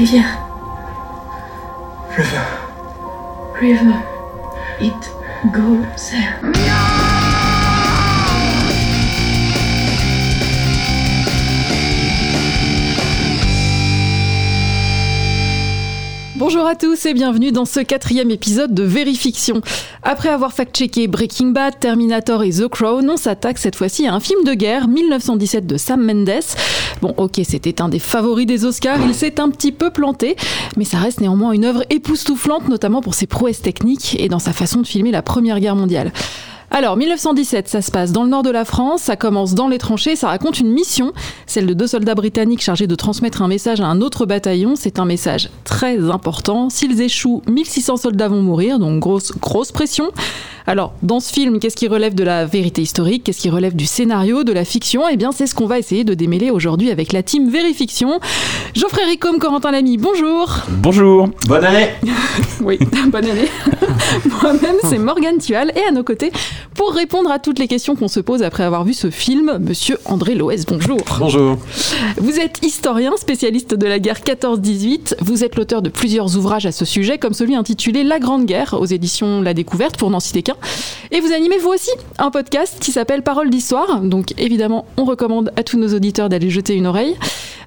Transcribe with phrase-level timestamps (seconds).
[0.00, 0.38] rivière.
[2.16, 2.46] River.
[3.60, 4.00] River.
[4.80, 5.12] It
[5.52, 6.40] goes there.
[16.36, 19.60] Bonjour à tous et bienvenue dans ce quatrième épisode de Vérifiction.
[20.02, 24.20] Après avoir fact-checké Breaking Bad, Terminator et The Crown, on s'attaque cette fois-ci à un
[24.20, 26.42] film de guerre, 1917 de Sam Mendes.
[27.02, 30.36] Bon, ok, c'était un des favoris des Oscars, il s'est un petit peu planté,
[30.76, 34.52] mais ça reste néanmoins une œuvre époustouflante, notamment pour ses prouesses techniques et dans sa
[34.52, 36.12] façon de filmer la Première Guerre mondiale.
[36.72, 39.78] Alors, 1917, ça se passe dans le nord de la France, ça commence dans les
[39.78, 41.12] tranchées, ça raconte une mission,
[41.46, 44.74] celle de deux soldats britanniques chargés de transmettre un message à un autre bataillon.
[44.76, 46.70] C'est un message très important.
[46.70, 50.10] S'ils échouent, 1600 soldats vont mourir, donc grosse, grosse pression.
[50.68, 53.24] Alors, dans ce film, qu'est-ce qui relève de la vérité historique?
[53.24, 55.02] Qu'est-ce qui relève du scénario, de la fiction?
[55.10, 58.20] Eh bien, c'est ce qu'on va essayer de démêler aujourd'hui avec la team Vérifiction.
[58.74, 61.88] Geoffrey Ricom, Corentin Lamy, bonjour Bonjour Bonne année
[62.62, 63.48] Oui, bonne année
[64.42, 66.30] Moi-même, c'est Morgane Tual, et à nos côtés,
[66.74, 69.98] pour répondre à toutes les questions qu'on se pose après avoir vu ce film, monsieur
[70.04, 71.58] André Loès, bonjour Bonjour
[72.16, 76.72] Vous êtes historien, spécialiste de la guerre 14-18, vous êtes l'auteur de plusieurs ouvrages à
[76.72, 80.42] ce sujet, comme celui intitulé La Grande Guerre, aux éditions La Découverte, pour n'en citer
[80.42, 80.56] qu'un.
[81.10, 84.00] Et vous animez vous aussi un podcast qui s'appelle Parole d'Histoire.
[84.00, 87.16] Donc évidemment, on recommande à tous nos auditeurs d'aller jeter une oreille.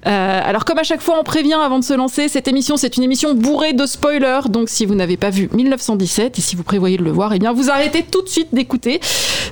[0.06, 2.96] Euh, alors comme à chaque fois, on prévient avant de se lancer, cette émission, c'est
[2.96, 4.48] une émission bourrée de spoilers.
[4.48, 7.38] Donc si vous n'avez pas vu 1917 et si vous prévoyez de le voir, eh
[7.38, 9.00] bien vous arrêtez tout de suite d'écouter.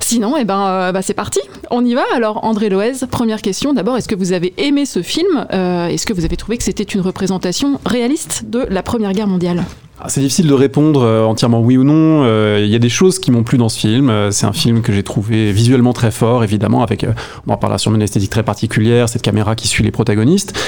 [0.01, 2.05] Sinon, eh ben, euh, bah, c'est parti, on y va.
[2.15, 3.73] Alors André Loez, première question.
[3.73, 5.47] D'abord, est-ce que vous avez aimé ce film?
[5.53, 9.29] Euh, Est-ce que vous avez trouvé que c'était une représentation réaliste de la Première Guerre
[9.29, 9.65] mondiale?
[10.09, 12.25] C'est difficile de répondre euh, entièrement oui ou non.
[12.25, 14.11] Euh, Il y a des choses qui m'ont plu dans ce film.
[14.11, 17.07] Euh, C'est un film que j'ai trouvé visuellement très fort, évidemment, avec,
[17.47, 20.59] on en parlera sûrement une esthétique très particulière, cette caméra qui suit les protagonistes.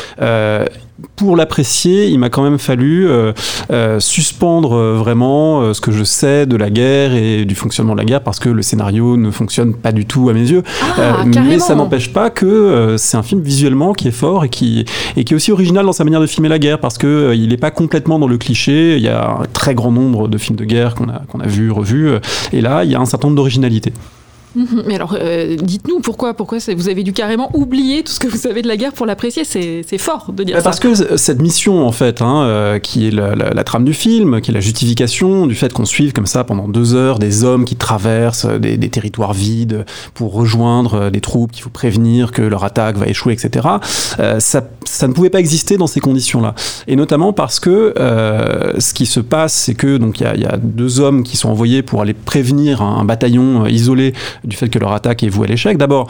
[1.16, 3.32] Pour l'apprécier, il m'a quand même fallu euh,
[3.70, 7.92] euh, suspendre euh, vraiment euh, ce que je sais de la guerre et du fonctionnement
[7.92, 10.64] de la guerre parce que le scénario ne fonctionne pas du tout à mes yeux.
[10.98, 14.84] Ah, mais ça n'empêche pas que c'est un film visuellement qui est fort et qui,
[15.16, 17.48] et qui est aussi original dans sa manière de filmer la guerre parce que il
[17.48, 18.96] n'est pas complètement dans le cliché.
[18.96, 21.46] Il y a un très grand nombre de films de guerre qu'on a, qu'on a
[21.46, 22.10] vus, revus.
[22.52, 23.92] Et là, il y a un certain nombre d'originalités.
[24.86, 28.36] Mais alors, euh, dites-nous pourquoi, pourquoi vous avez dû carrément oublier tout ce que vous
[28.36, 29.44] savez de la guerre pour l'apprécier.
[29.44, 30.64] C'est fort de dire Bah, ça.
[30.64, 33.94] Parce que cette mission, en fait, hein, euh, qui est la, la- la trame du
[33.94, 37.44] film, qui est la justification du fait qu'on suive comme ça pendant deux heures des
[37.44, 39.84] hommes qui traversent euh, des, des territoires vides
[40.14, 43.66] pour rejoindre euh, des troupes qu'il faut prévenir que leur attaque va échouer, etc.
[44.20, 46.54] euh, ça, ça ne pouvait pas exister dans ces conditions-là.
[46.86, 50.46] Et notamment parce que euh, ce qui se passe, c'est que donc il y y
[50.46, 54.12] a deux hommes qui sont envoyés pour aller prévenir un, un bataillon isolé
[54.44, 55.76] du fait que leur attaque est vouée à l'échec.
[55.78, 56.08] D'abord,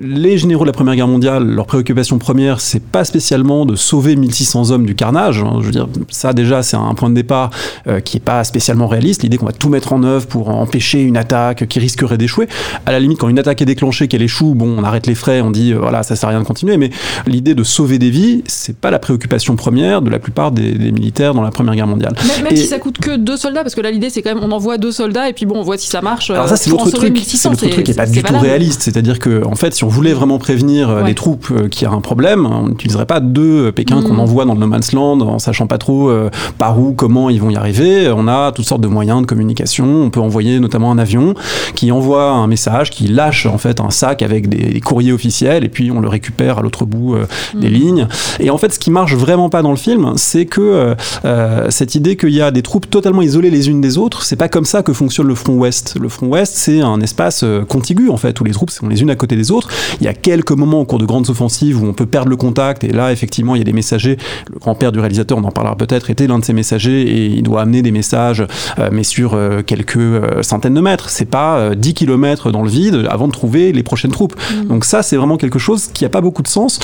[0.00, 4.16] les généraux de la Première Guerre mondiale, leur préoccupation première, c'est pas spécialement de sauver
[4.16, 5.38] 1600 hommes du carnage.
[5.40, 5.58] hein.
[5.60, 7.50] Je veux dire, ça déjà, c'est un point de départ
[7.86, 9.22] euh, qui est pas spécialement réaliste.
[9.22, 12.48] L'idée qu'on va tout mettre en œuvre pour empêcher une attaque qui risquerait d'échouer.
[12.86, 15.40] À la limite, quand une attaque est déclenchée, qu'elle échoue, bon, on arrête les frais,
[15.40, 16.76] on dit euh, voilà, ça sert à rien de continuer.
[16.76, 16.90] Mais
[17.26, 20.92] l'idée de sauver des vies, c'est pas la préoccupation première de la plupart des, des
[20.92, 22.14] militaires dans la Première Guerre mondiale.
[22.42, 24.42] Même, Et- si ça coûte que deux soldats, parce que là l'idée c'est quand même
[24.44, 26.30] on envoie deux soldats et puis bon on voit si ça marche.
[26.30, 28.22] Alors euh, ça c'est pour l'autre truc, 1600, c'est l'autre truc qui est pas du
[28.22, 28.82] tout réaliste.
[28.82, 31.04] C'est-à-dire que en fait, si on voulait vraiment prévenir euh, Ouais.
[31.04, 34.04] des troupes euh, qui a un problème, on n'utiliserait pas deux Pékins Mm.
[34.04, 37.30] qu'on envoie dans le no man's land en sachant pas trop euh, par où, comment
[37.30, 38.10] ils vont y arriver.
[38.14, 39.86] On a toutes sortes de moyens de communication.
[39.86, 41.34] On peut envoyer notamment un avion
[41.74, 45.68] qui envoie un message, qui lâche en fait un sac avec des, courriers officiels et
[45.68, 48.06] puis on le récupère à l'autre bout euh, des lignes.
[48.40, 51.66] Et en fait, ce qui marche vraiment pas dans le film, c'est que euh, euh,
[51.70, 54.48] cette idée qu'il y a des troupes totalement isolées les unes des autres, c'est pas
[54.48, 55.96] comme ça que fonctionne le front ouest.
[56.00, 59.02] Le front ouest, c'est un espace euh, contigu en fait, où les troupes sont les
[59.02, 59.68] unes à côté des autres.
[60.00, 62.36] Il y a quelques moments au cours de grandes offensives où on peut perdre le
[62.36, 64.16] contact, et là, effectivement, il y a des messagers.
[64.52, 67.42] Le grand-père du réalisateur, on en parlera peut-être, était l'un de ces messagers, et il
[67.42, 68.46] doit amener des messages,
[68.78, 71.08] euh, mais sur euh, quelques euh, centaines de mètres.
[71.08, 74.34] C'est pas euh, 10 km dans le vide avant de trouver les prochaines troupes.
[74.68, 76.80] Donc ça, c'est vraiment quelque chose qui a pas beaucoup de sens.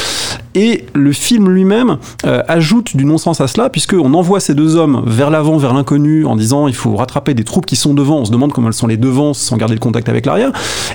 [0.55, 5.03] Et le film lui-même euh, ajoute du non-sens à cela, puisqu'on envoie ces deux hommes
[5.07, 8.19] vers l'avant, vers l'inconnu, en disant il faut rattraper des troupes qui sont devant.
[8.19, 10.53] On se demande comment elles sont les devants sans garder le contact avec l'arrière.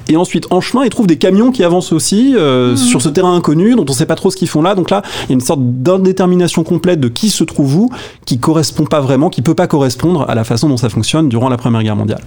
[0.10, 3.36] Et ensuite, en chemin, ils trouvent des camions qui avancent aussi euh, sur ce terrain
[3.36, 4.76] inconnu, dont on sait pas trop ce qu'ils font là.
[4.76, 7.90] Donc là, il y a une sorte d'indétermination complète de qui se trouve où,
[8.26, 11.50] qui correspond pas vraiment, qui peut pas correspondre à la façon dont ça fonctionne durant
[11.50, 12.22] la Première Guerre mondiale.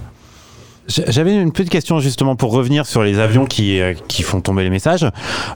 [0.89, 4.63] J'avais une petite question justement pour revenir sur les avions qui, euh, qui font tomber
[4.63, 5.05] les messages.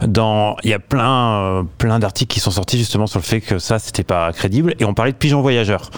[0.06, 3.42] Dans, il y a plein, euh, plein d'articles qui sont sortis justement sur le fait
[3.42, 4.76] que ça, c'était pas crédible.
[4.80, 5.90] Et on parlait de pigeons voyageurs.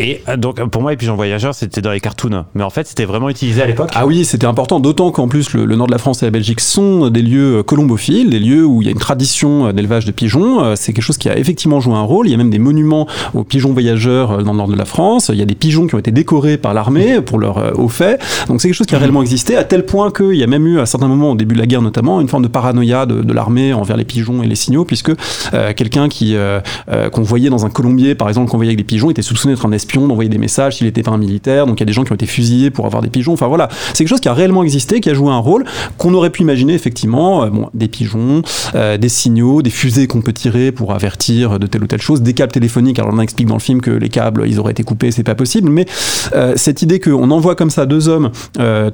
[0.00, 2.86] Et euh, donc pour moi, les pigeons voyageurs, c'était dans les cartoons, mais en fait,
[2.86, 3.90] c'était vraiment utilisé à l'époque.
[3.94, 6.30] Ah oui, c'était important, d'autant qu'en plus le, le nord de la France et la
[6.30, 10.12] Belgique sont des lieux colombophiles, des lieux où il y a une tradition d'élevage de
[10.12, 10.62] pigeons.
[10.62, 12.28] Euh, C'est quelque chose qui a effectivement joué un rôle.
[12.28, 14.84] Il y a même des monuments aux pigeons voyageurs euh, dans le nord de la
[14.84, 15.30] France.
[15.32, 17.88] Il y a des pigeons qui ont été décorés par l'armée pour leur euh, haut
[17.88, 18.20] fait.
[18.46, 20.66] Donc c'est quelque chose qui a réellement existé, à tel point qu'il y a même
[20.66, 23.22] eu à certains moments, au début de la guerre notamment, une forme de paranoïa de,
[23.22, 25.10] de l'armée envers les pigeons et les signaux, puisque
[25.54, 28.78] euh, quelqu'un qui euh, euh, qu'on voyait dans un colombier, par exemple, qu'on voyait avec
[28.78, 31.66] des pigeons, était soupçonné d'être un espion, d'envoyer des messages s'il était pas un militaire.
[31.66, 33.32] Donc il y a des gens qui ont été fusillés pour avoir des pigeons.
[33.32, 35.64] Enfin voilà, c'est quelque chose qui a réellement existé, qui a joué un rôle
[35.96, 37.44] qu'on aurait pu imaginer effectivement.
[37.44, 38.42] euh, bon, des pigeons,
[38.74, 42.22] euh, des signaux, des fusées qu'on peut tirer pour avertir de telle ou telle chose,
[42.22, 42.98] des câbles téléphoniques.
[42.98, 45.34] Alors on explique dans le film que les câbles, ils auraient été coupés, c'est pas
[45.34, 45.70] possible.
[45.70, 45.86] Mais
[46.34, 48.30] euh, cette idée qu'on envoie comme ça deux hommes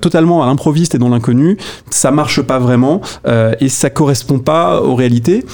[0.01, 1.57] totalement à l'improviste et dans l'inconnu,
[1.91, 3.01] ça marche pas vraiment
[3.61, 5.45] et ça correspond pas aux réalités.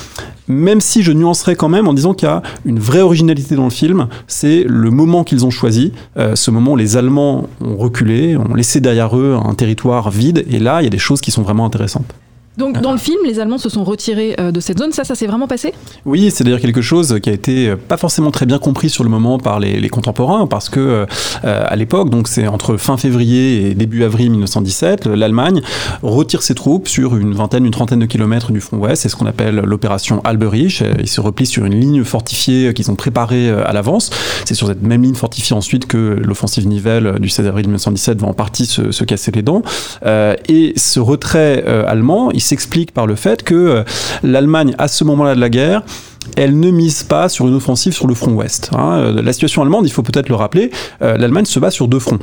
[0.51, 3.65] Même si je nuancerais quand même en disant qu'il y a une vraie originalité dans
[3.65, 7.77] le film, c'est le moment qu'ils ont choisi, euh, ce moment où les Allemands ont
[7.77, 11.21] reculé, ont laissé derrière eux un territoire vide, et là, il y a des choses
[11.21, 12.13] qui sont vraiment intéressantes.
[12.57, 14.93] Donc dans le film, les Allemands se sont retirés euh, de cette zone.
[14.93, 15.73] Ça, ça s'est vraiment passé?
[16.05, 19.05] Oui, c'est d'ailleurs quelque chose qui a été euh, pas forcément très bien compris sur
[19.05, 21.07] le moment par les, les contemporains, parce que euh,
[21.43, 25.63] à l'époque, donc c'est entre fin février et début avril 1917, l'Allemagne
[26.03, 29.03] retire ses troupes sur une vingtaine, une trentaine de kilomètres du front ouest.
[29.03, 30.83] C'est ce qu'on appelle l'opération Alberich.
[30.99, 34.11] Ils se replient sur une ligne fortifiée qu'ils ont préparée à l'avance.
[34.45, 38.29] C'est sur cette même ligne fortifiée ensuite que l'offensive Nivelle du 16 avril 1917 va
[38.29, 39.63] en partie se, se casser les dents.
[40.05, 43.83] Euh, et ce retrait euh, allemand, il s'explique par le fait que euh,
[44.23, 45.83] l'Allemagne, à ce moment-là de la guerre,
[46.37, 48.71] elle ne mise pas sur une offensive sur le front ouest.
[48.75, 48.93] hein.
[48.99, 50.71] Euh, La situation allemande, il faut peut-être le rappeler,
[51.03, 52.19] euh, l'Allemagne se bat sur deux fronts.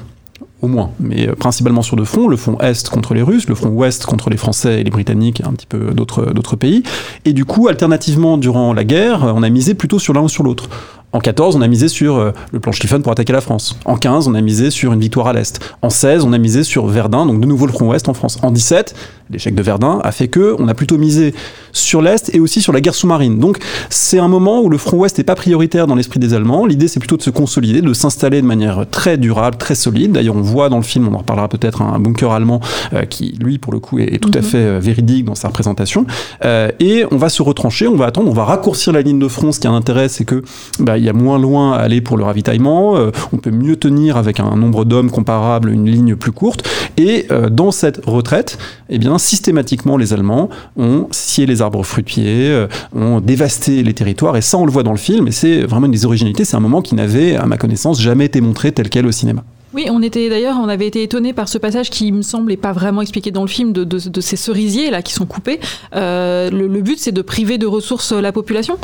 [0.63, 3.69] Au moins, mais principalement sur deux fronts, le front Est contre les Russes, le front
[3.69, 6.81] Ouest contre les Français et les Britanniques et un petit peu d'autres pays.
[7.25, 10.43] Et du coup, alternativement, durant la guerre, on a misé plutôt sur l'un ou sur
[10.43, 10.67] l'autre.
[11.13, 13.77] En 14, on a misé sur le plan Schlieffen pour attaquer la France.
[13.85, 15.59] En 15, on a misé sur une victoire à l'Est.
[15.83, 18.39] En 16, on a misé sur Verdun, donc de nouveau le front Ouest en France.
[18.41, 18.95] En 17,
[19.31, 21.33] l'échec de Verdun a fait que on a plutôt misé
[21.71, 23.39] sur l'Est et aussi sur la guerre sous-marine.
[23.39, 23.59] Donc
[23.89, 26.65] c'est un moment où le front Ouest n'est pas prioritaire dans l'esprit des Allemands.
[26.65, 30.11] L'idée, c'est plutôt de se consolider, de s'installer de manière très durable, très solide.
[30.13, 32.61] D'ailleurs, on voit dans le film, on en reparlera peut-être, un bunker allemand
[32.93, 34.43] euh, qui, lui, pour le coup, est, est tout à Mhm.
[34.43, 36.05] fait euh, véridique dans sa représentation.
[36.45, 39.27] Euh, et on va se retrancher, on va attendre, on va raccourcir la ligne de
[39.27, 39.51] front.
[39.51, 40.43] Ce qui a un intérêt, c'est que
[40.79, 42.95] bah, il y a moins loin à aller pour le ravitaillement.
[43.33, 46.67] on peut mieux tenir avec un nombre d'hommes comparable une ligne plus courte.
[46.97, 48.57] Et dans cette retraite,
[48.89, 54.37] eh bien, systématiquement, les Allemands ont scié les arbres fruitiers, euh, ont dévasté les territoires.
[54.37, 55.27] Et ça, on le voit dans le film.
[55.27, 56.45] Et c'est vraiment une des originalités.
[56.45, 59.43] C'est un moment qui n'avait, à ma connaissance, jamais été montré tel quel au cinéma.
[59.73, 62.71] Oui, on était d'ailleurs, on avait été étonné par ce passage qui me semblait pas
[62.71, 65.59] vraiment expliqué dans le film de, ces cerisiers là qui sont coupés.
[65.93, 68.77] Euh, le, le but, c'est de priver de ressources euh, la population?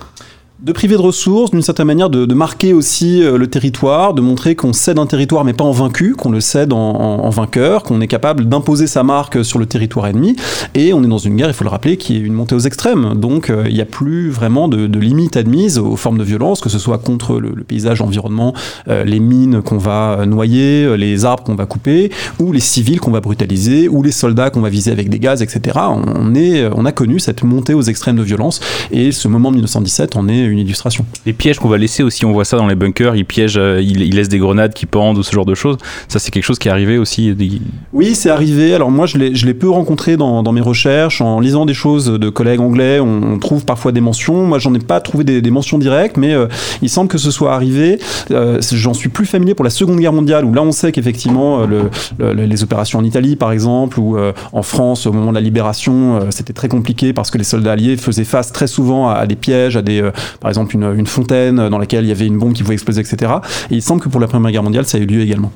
[0.63, 4.21] De priver de ressources, d'une certaine manière de, de marquer aussi euh, le territoire, de
[4.21, 7.99] montrer qu'on cède un territoire mais pas en vaincu, qu'on le cède en, vainqueur, qu'on
[7.99, 10.37] est capable d'imposer sa marque sur le territoire ennemi.
[10.73, 12.59] Et on est dans une guerre, il faut le rappeler, qui est une montée aux
[12.59, 13.15] extrêmes.
[13.15, 16.61] Donc euh, il n'y a plus vraiment de, de limites admises aux formes de violence,
[16.61, 18.53] que ce soit contre le, paysage, l'environnement,
[18.87, 23.01] euh, les mines qu'on va euh, noyer, les arbres qu'on va couper, ou les civils
[23.01, 25.77] qu'on va brutaliser, ou les soldats qu'on va viser avec des gaz, etc.
[26.05, 28.61] On, est, on a connu cette montée aux extrêmes de violence,
[28.91, 31.05] et ce moment 1917 en est illustration.
[31.25, 33.81] Les pièges qu'on va laisser aussi, on voit ça dans les bunkers, ils piègent, euh,
[33.81, 35.77] ils, ils laissent des grenades qui pendent ou ce genre de choses.
[36.07, 37.33] Ça, c'est quelque chose qui est arrivé aussi.
[37.33, 37.61] des-
[37.93, 38.73] Oui, c'est arrivé.
[38.73, 41.21] Alors moi, je l'ai je l'ai peu rencontré dans, dans mes recherches.
[41.21, 44.45] En lisant des choses de collègues anglais, on, on trouve parfois des mentions.
[44.45, 46.47] Moi, j'en ai pas trouvé des, des mentions directes, mais euh,
[46.81, 47.99] il semble que ce soit arrivé.
[48.31, 51.61] Euh, J'en suis plus familier pour la Seconde Guerre mondiale, où là, on sait qu'effectivement,
[51.61, 55.29] euh, le, le- les opérations en Italie, par exemple, ou euh, en France, au moment
[55.29, 58.67] de la libération, euh, c'était très compliqué parce que les soldats alliés faisaient face très
[58.67, 62.09] souvent à, à des pièges, à des, euh, par exemple, une, fontaine dans laquelle il
[62.09, 63.33] y avait une bombe qui pouvait exploser, etc.
[63.69, 65.51] Et il semble que pour la Première Guerre mondiale, ça a eu lieu également.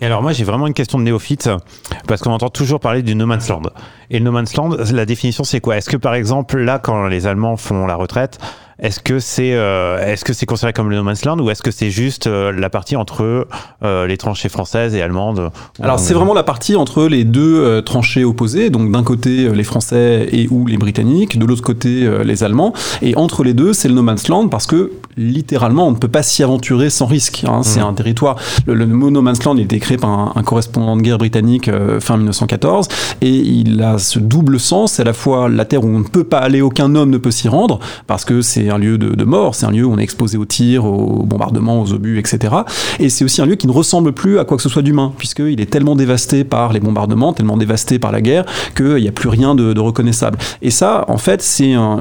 [0.00, 1.48] Et alors moi j'ai vraiment une question de néophyte
[2.06, 3.62] parce qu'on entend toujours parler du no man's land.
[4.10, 5.78] Et le no man's land, la définition c'est quoi?
[5.78, 8.38] Est-ce que par exemple là quand les Allemands font la retraite,
[8.78, 11.62] est-ce que c'est euh, est-ce que c'est considéré comme le no man's land ou est-ce
[11.62, 13.46] que c'est juste euh, la partie entre
[13.82, 15.50] euh, les tranchées françaises et allemandes
[15.82, 19.64] Alors c'est vraiment la partie entre les deux euh, tranchées opposées, donc d'un côté les
[19.64, 23.72] Français et ou les Britanniques, de l'autre côté euh, les Allemands, et entre les deux
[23.72, 27.06] c'est le no man's land parce que littéralement on ne peut pas s'y aventurer sans
[27.06, 27.44] risque.
[27.48, 27.62] hein.
[27.62, 27.86] C'est Mhm.
[27.86, 28.36] un territoire.
[28.66, 31.02] Le, le mot no man's land il a été créé par un, un correspondant de
[31.02, 32.88] guerre britannique euh, fin 1914
[33.22, 36.04] et il a ce double sens, c'est à la fois la terre où on ne
[36.04, 38.98] peut pas aller, aucun homme ne peut s'y rendre parce que c'est c'est un lieu
[38.98, 42.18] de, mort, c'est un lieu où on est exposé aux tirs, aux bombardements, aux obus,
[42.18, 42.52] etc.
[42.98, 45.12] Et c'est aussi un lieu qui ne ressemble plus à quoi que ce soit d'humain,
[45.16, 48.44] puisqu'il est tellement dévasté par les bombardements, tellement dévasté par la guerre,
[48.76, 50.38] qu'il n'y a plus rien de, reconnaissable.
[50.62, 52.00] Et ça, en fait, c'est un,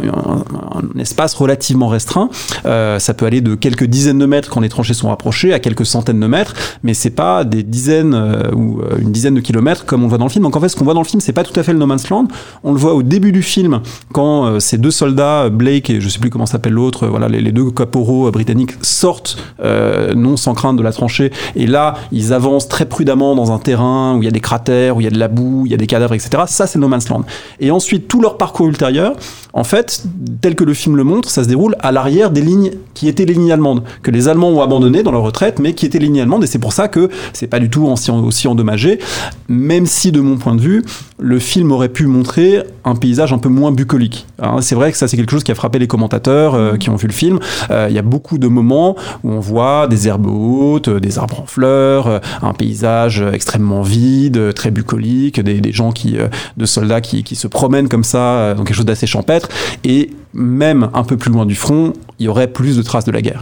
[0.98, 2.30] espace relativement restreint.
[2.66, 5.60] Euh, ça peut aller de quelques dizaines de mètres quand les tranchées sont rapprochées à
[5.60, 9.42] quelques centaines de mètres, mais c'est pas des dizaines euh, ou euh, une dizaine de
[9.42, 10.44] kilomètres comme on voit dans le film.
[10.44, 11.80] Donc en fait, ce qu'on voit dans le film, c'est pas tout à fait le
[11.80, 12.28] No Man's Land.
[12.64, 13.82] On le voit au début du film
[14.14, 17.52] quand ces deux soldats, Blake et je sais plus comment s'appelle l'autre, euh, voilà, les,
[17.52, 21.32] deux caporaux euh, britanniques sortent euh, non sans crainte de la tranchée.
[21.56, 24.98] Et là, ils avancent très prudemment dans un terrain où il y a des cratères,
[24.98, 26.44] où il y a de la boue, il y a des cadavres, etc.
[26.48, 27.24] Ça, c'est No Man's Land.
[27.60, 29.14] Et ensuite, tout leur parcours ultérieur,
[29.54, 30.04] en fait,
[30.42, 33.26] tel que le film le montre, ça se déroule à l'arrière des lignes qui étaient
[33.26, 36.08] les lignes allemandes, que les Allemands ont abandonnées dans leur retraite, mais qui étaient les
[36.08, 36.44] lignes allemandes.
[36.44, 39.00] Et c'est pour ça que c'est pas du tout aussi, endommagé,
[39.48, 40.84] même si, de mon point de vue,
[41.20, 44.26] le film aurait pu montrer un paysage un peu moins bucolique.
[44.62, 46.96] C'est vrai que ça, c'est quelque chose qui a frappé les commentateurs euh, qui ont
[46.96, 47.40] vu le film.
[47.72, 51.18] Euh, Il y a beaucoup de moments où on voit des herbes hautes, euh, des
[51.18, 56.18] arbres en fleurs, un paysage extrêmement vide, très bucolique, des, gens qui,
[56.58, 59.50] de soldats qui, se promènent comme ça dans quelque chose d'assez champêtre.
[59.84, 63.12] Et même un peu plus loin du front, il y aurait plus de traces de
[63.12, 63.42] la guerre.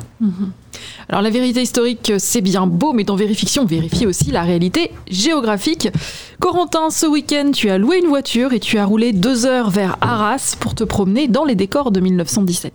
[1.09, 5.89] Alors la vérité historique, c'est bien beau, mais dans Vérifiction, vérifie aussi la réalité géographique.
[6.39, 9.97] Corentin, ce week-end, tu as loué une voiture et tu as roulé deux heures vers
[10.01, 12.73] Arras pour te promener dans les décors de 1917.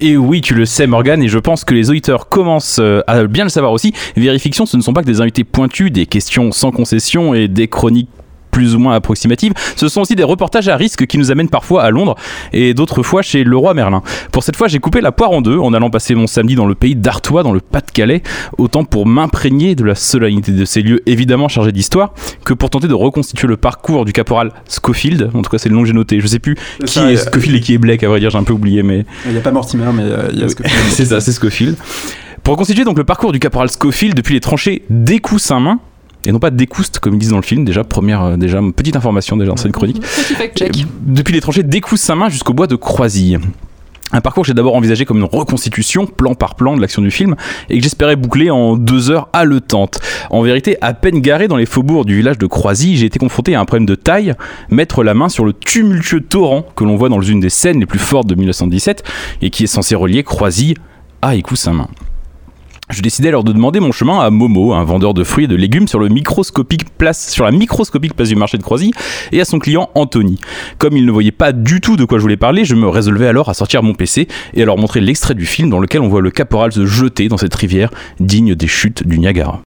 [0.00, 3.24] Et oui, tu le sais, Morgan, et je pense que les auditeurs commencent euh, à
[3.24, 3.92] bien le savoir aussi.
[4.16, 7.68] Vérifiction, ce ne sont pas que des invités pointus, des questions sans concession et des
[7.68, 8.08] chroniques
[8.52, 9.52] plus ou moins approximatives.
[9.74, 12.14] Ce sont aussi des reportages à risque qui nous amènent parfois à Londres
[12.52, 14.02] et d'autres fois chez le roi Merlin.
[14.30, 16.66] Pour cette fois, j'ai coupé la poire en deux en allant passer mon samedi dans
[16.66, 18.22] le pays d'Artois, dans le Pas-de-Calais,
[18.58, 22.12] autant pour m'imprégner de la solennité de ces lieux évidemment chargés d'histoire
[22.44, 25.30] que pour tenter de reconstituer le parcours du caporal Schofield.
[25.34, 26.20] En tout cas, c'est le nom que j'ai noté.
[26.20, 28.30] Je sais plus qui ça, est euh, Schofield et qui est Blake, à vrai dire,
[28.30, 29.06] j'ai un peu oublié, mais.
[29.24, 30.48] Il n'y a pas Mortimer, mais euh, il y a
[30.90, 31.76] c'est ça, c'est Scofield.
[32.42, 35.78] Pour reconstituer donc le parcours du caporal Scofield depuis les tranchées d'Écou-Saint-Main,
[36.24, 38.96] et non pas d'Écoust comme ils disent dans le film, déjà première euh, déjà petite
[38.96, 40.00] information déjà dans cette chronique.
[40.54, 40.84] Petit.
[40.84, 43.38] Euh, Depuis les tranchées d'Écoust-Saint-Main jusqu'au bois de Croisille.
[44.14, 47.10] Un parcours que j'ai d'abord envisagé comme une reconstitution, plan par plan, de l'action du
[47.10, 47.34] film,
[47.70, 50.00] et que j'espérais boucler en deux heures haletantes.
[50.28, 53.54] En vérité, à peine garé dans les faubourgs du village de Croisy, j'ai été confronté
[53.54, 54.34] à un problème de taille,
[54.68, 57.86] mettre la main sur le tumultueux torrent que l'on voit dans une des scènes les
[57.86, 59.02] plus fortes de 1917,
[59.40, 60.74] et qui est censé relier Croisy
[61.22, 61.88] à Écoust-Saint-Main.
[62.90, 65.54] Je décidai alors de demander mon chemin à Momo, un vendeur de fruits et de
[65.54, 68.92] légumes sur, le microscopique place, sur la microscopique place du marché de Croisy,
[69.30, 70.40] et à son client Anthony.
[70.78, 73.28] Comme il ne voyait pas du tout de quoi je voulais parler, je me résolvais
[73.28, 76.08] alors à sortir mon PC et à leur montrer l'extrait du film dans lequel on
[76.08, 79.60] voit le caporal se jeter dans cette rivière digne des chutes du Niagara.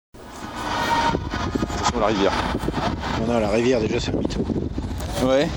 [2.00, 2.34] La rivière.
[3.22, 4.45] Non, non, la rivière, déjà, c'est un mytho.
[5.25, 5.48] Ouais.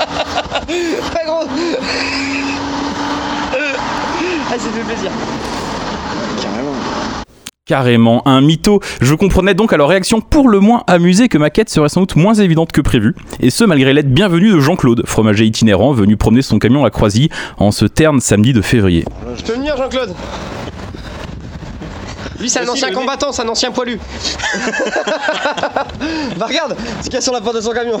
[1.12, 1.44] Pas gros
[3.52, 5.10] Ah, ça fait plaisir.
[6.40, 6.72] Carrément.
[7.66, 8.80] Carrément un mytho.
[9.00, 12.00] Je comprenais donc à leur réaction pour le moins amusée que ma quête serait sans
[12.00, 16.16] doute moins évidente que prévu, et ce malgré l'aide bienvenue de Jean-Claude, fromager itinérant venu
[16.16, 19.04] promener son camion à Croisy en ce terne samedi de février.
[19.36, 20.14] Je peux venir, Jean-Claude?
[22.40, 24.00] Lui, c'est un ancien le combattant, c'est un ancien poilu.
[26.36, 28.00] bah, regarde ce qu'il y a sur la porte de son camion.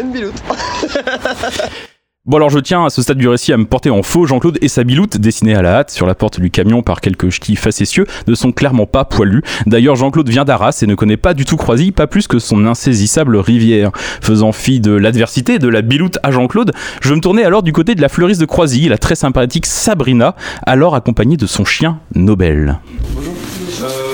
[0.00, 0.42] Une biloute.
[2.24, 4.56] Bon alors je tiens à ce stade du récit à me porter en faux, Jean-Claude
[4.60, 7.56] et sa biloute dessinée à la hâte sur la porte du camion par quelques ch'tis
[7.56, 9.42] facétieux ne sont clairement pas poilus.
[9.66, 12.64] D'ailleurs Jean-Claude vient d'Arras et ne connaît pas du tout Croisy, pas plus que son
[12.64, 13.90] insaisissable rivière.
[14.20, 17.96] Faisant fi de l'adversité, de la biloute à Jean-Claude, je me tournais alors du côté
[17.96, 22.78] de la fleuriste de Croisy, la très sympathique Sabrina, alors accompagnée de son chien Nobel.
[23.16, 23.34] Bonjour.
[23.82, 24.12] Euh,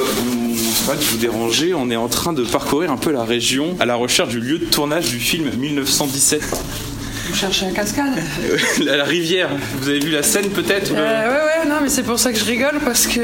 [0.97, 4.31] vous déranger, on est en train de parcourir un peu la région à la recherche
[4.31, 6.88] du lieu de tournage du film 1917.
[7.29, 8.15] Vous cherchez la cascade
[8.85, 11.89] la, la rivière, vous avez vu la scène peut-être le- euh, Ouais, ouais, non, mais
[11.89, 13.21] c'est pour ça que je rigole parce que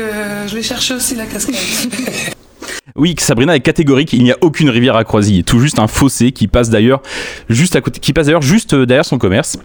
[0.46, 1.54] je l'ai cherché aussi la cascade.
[2.96, 6.30] Oui, Sabrina est catégorique, il n'y a aucune rivière à Croisy, tout juste un fossé
[6.30, 7.02] qui passe d'ailleurs
[7.48, 9.58] juste à côté, qui passe d'ailleurs juste euh, derrière son commerce.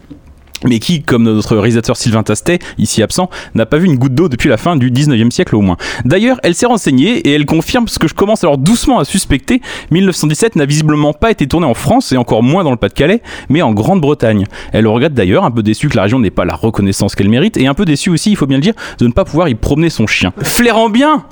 [0.65, 4.29] Mais qui, comme notre réalisateur Sylvain Tastet, ici absent, n'a pas vu une goutte d'eau
[4.29, 5.77] depuis la fin du 19e siècle au moins.
[6.05, 9.61] D'ailleurs, elle s'est renseignée et elle confirme ce que je commence alors doucement à suspecter.
[9.91, 13.61] 1917 n'a visiblement pas été tourné en France et encore moins dans le Pas-de-Calais, mais
[13.61, 14.45] en Grande-Bretagne.
[14.73, 17.57] Elle regrette d'ailleurs, un peu déçue que la région n'ait pas la reconnaissance qu'elle mérite,
[17.57, 19.55] et un peu déçue aussi, il faut bien le dire, de ne pas pouvoir y
[19.55, 20.33] promener son chien.
[20.41, 21.25] Flairant bien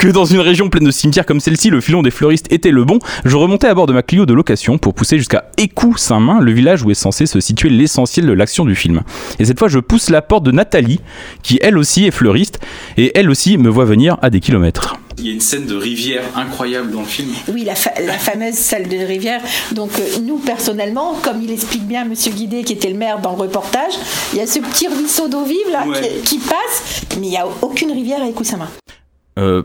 [0.00, 2.84] que dans une région pleine de cimetières comme celle-ci, le filon des fleuristes était le
[2.84, 6.52] bon, je remontais à bord de ma Clio de location pour pousser jusqu'à Écou-Saint-Main, le
[6.52, 9.02] village où est censé se situer l'essentiel de l'action du film.
[9.38, 11.00] Et cette fois, je pousse la porte de Nathalie,
[11.42, 12.60] qui elle aussi est fleuriste,
[12.96, 14.96] et elle aussi me voit venir à des kilomètres.
[15.18, 17.28] Il y a une scène de rivière incroyable dans le film.
[17.52, 19.42] Oui, la, fa- la fameuse salle de rivière.
[19.72, 23.32] Donc, euh, nous, personnellement, comme il explique bien Monsieur Guidé, qui était le maire dans
[23.36, 23.92] le reportage,
[24.32, 26.00] il y a ce petit ruisseau d'eau vive là Ouais.
[26.24, 28.68] qui, qui passe, mais il n'y a aucune rivière à Ekusama.
[29.38, 29.62] Euh,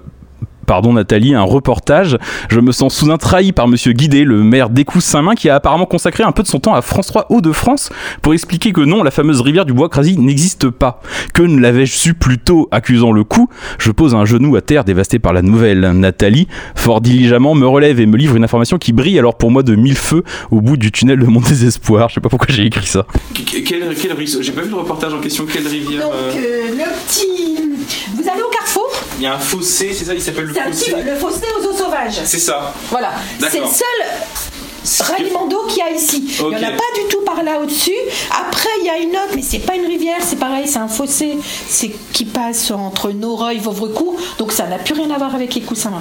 [0.66, 2.18] Pardon Nathalie, un reportage.
[2.50, 5.86] Je me sens soudain trahi par Monsieur Guidé, le maire d'Écouse Saint-Main, qui a apparemment
[5.86, 7.90] consacré un peu de son temps à France 3 Hauts-de-France
[8.22, 11.02] pour expliquer que non, la fameuse rivière du Bois-Crasy n'existe pas.
[11.34, 13.50] Que ne l'avais-je su plus tôt, accusant le coup?
[13.80, 15.80] Je pose un genou à terre dévasté par la nouvelle.
[15.92, 19.64] Nathalie, fort diligemment, me relève et me livre une information qui brille alors pour moi
[19.64, 22.10] de mille feux au bout du tunnel de mon désespoir.
[22.10, 23.06] Je sais pas pourquoi j'ai écrit ça.
[23.34, 25.46] Qu- Quel, quel ruisseau J'ai pas vu le reportage en question.
[25.52, 27.78] Quelle rivière Donc, euh, euh, le petit.
[28.16, 28.88] Vous allez au carrefour?
[29.20, 30.14] Il y a un fossé, c'est ça?
[30.14, 30.92] Il s'appelle le C'est un petit.
[30.92, 32.22] fossé Le fossé aux eaux sauvages.
[32.24, 32.74] C'est ça.
[32.90, 33.12] Voilà.
[33.40, 36.24] C'est le seul ralliement d'eau qu'il y a ici.
[36.40, 37.92] Il n'y en a pas du tout par là au-dessus.
[38.32, 40.88] Après, il y a une autre, mais c'est pas une rivière, c'est pareil, c'est un
[40.88, 44.16] fossé c'est qui passe entre Noreuil, Vauvrecourt.
[44.38, 45.92] Donc ça n'a plus rien à voir avec les coussins.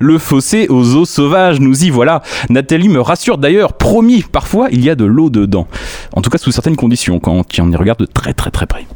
[0.00, 2.22] Le fossé aux eaux sauvages, nous y voilà.
[2.50, 5.66] Nathalie me rassure d'ailleurs, promis, parfois il y a de l'eau dedans.
[6.14, 8.86] En tout cas sous certaines conditions, quand on y regarde de très très très près.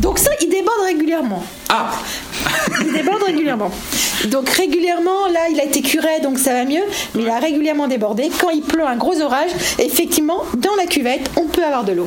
[0.00, 0.30] Donc ça,
[1.14, 1.42] régulièrement.
[1.68, 1.90] Ah
[2.80, 3.70] Il déborde régulièrement.
[4.30, 6.82] Donc régulièrement, là, il a été curé, donc ça va mieux,
[7.14, 8.30] mais il a régulièrement débordé.
[8.40, 12.06] Quand il pleut un gros orage, effectivement, dans la cuvette, on peut avoir de l'eau.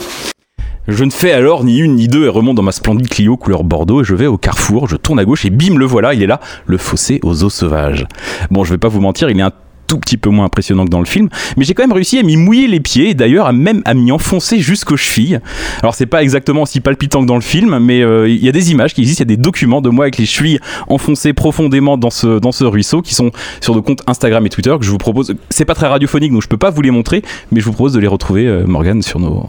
[0.87, 3.65] Je ne fais alors ni une ni deux et remonte dans ma splendide Clio couleur
[3.65, 6.23] Bordeaux et je vais au carrefour, je tourne à gauche et bim le voilà, il
[6.23, 8.07] est là, le fossé aux eaux sauvages.
[8.51, 9.51] Bon, je vais pas vous mentir, il est un
[9.87, 12.23] tout petit peu moins impressionnant que dans le film, mais j'ai quand même réussi à
[12.23, 15.39] m'y mouiller les pieds et d'ailleurs à même à m'y enfoncer jusqu'aux chevilles.
[15.81, 18.51] Alors c'est pas exactement aussi palpitant que dans le film, mais euh, il y a
[18.51, 21.33] des images qui existent, il y a des documents de moi avec les chevilles enfoncées
[21.33, 24.85] profondément dans ce, dans ce ruisseau qui sont sur le compte Instagram et Twitter que
[24.85, 25.35] je vous propose.
[25.49, 27.93] C'est pas très radiophonique donc je peux pas vous les montrer, mais je vous propose
[27.93, 29.47] de les retrouver, euh, Morgane, sur nos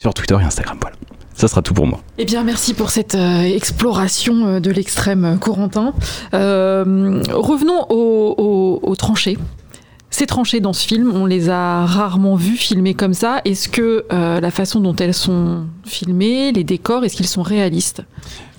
[0.00, 0.78] sur Twitter et Instagram.
[0.80, 0.96] Voilà.
[1.40, 2.00] Ça sera tout pour moi.
[2.18, 5.94] Eh bien, merci pour cette euh, exploration euh, de l'extrême euh, Corentin.
[6.34, 9.38] Revenons aux, tranchées.
[10.10, 13.40] Ces tranchées dans ce film, on les a rarement vues filmées comme ça.
[13.46, 18.02] Est-ce que la façon dont elles sont filmées, les décors, est-ce qu'ils sont réalistes?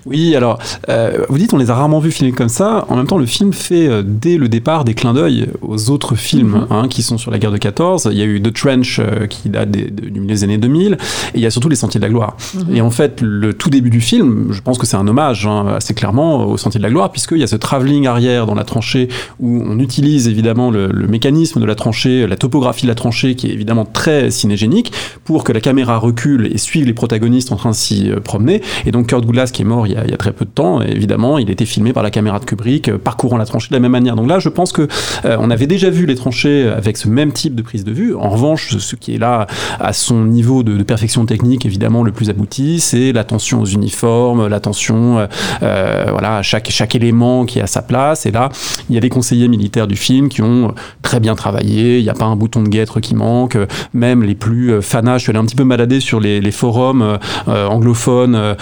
[0.06, 2.84] Oui, alors, euh, vous dites on les a rarement vus filmer comme ça.
[2.88, 6.16] En même temps, le film fait euh, dès le départ des clins d'œil aux autres
[6.16, 8.08] films hein, qui sont sur la guerre de 14.
[8.10, 10.58] Il y a eu The Trench euh, qui date des- de- du milieu des années
[10.58, 10.98] 2000 et
[11.36, 12.36] il y a surtout Les Sentiers de la Gloire.
[12.54, 12.76] Mhm.
[12.76, 15.66] Et en fait, le tout début du film, je pense que c'est un hommage hein,
[15.76, 18.64] assez clairement aux Sentiers de la Gloire puisqu'il y a ce travelling arrière dans la
[18.64, 19.08] tranchée
[19.40, 23.34] où on utilise évidemment le, le mécanisme de la tranchée, la topographie de la tranchée
[23.36, 24.92] qui est évidemment très cinégénique
[25.24, 28.62] pour que la caméra recule et suive les protagonistes en train de s'y euh, promener.
[28.86, 30.80] Et donc Kurt Douglas qui est mort il il y a très peu de temps,
[30.80, 33.80] évidemment, il été filmé par la caméra de Kubrick euh, parcourant la tranchée de la
[33.80, 34.16] même manière.
[34.16, 34.88] Donc là, je pense que
[35.24, 38.14] euh, on avait déjà vu les tranchées avec ce même type de prise de vue.
[38.16, 39.46] En revanche, ce- qui est là
[39.80, 45.26] à son niveau de, perfection technique évidemment le plus abouti, c'est l'attention aux uniformes, l'attention
[45.62, 48.26] euh, voilà à chaque chaque élément qui est à sa place.
[48.26, 48.50] Et là,
[48.88, 51.98] il y a des conseillers militaires du film qui ont très bien travaillé.
[51.98, 53.56] Il n'y a pas un bouton de guêtre qui manque.
[53.94, 58.56] Même les plus fanas, je suis allé un petit peu malader sur les, forums anglophones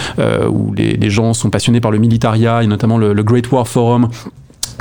[0.49, 4.09] où les gens sont passionnés par le militaria et notamment le, le Great War Forum.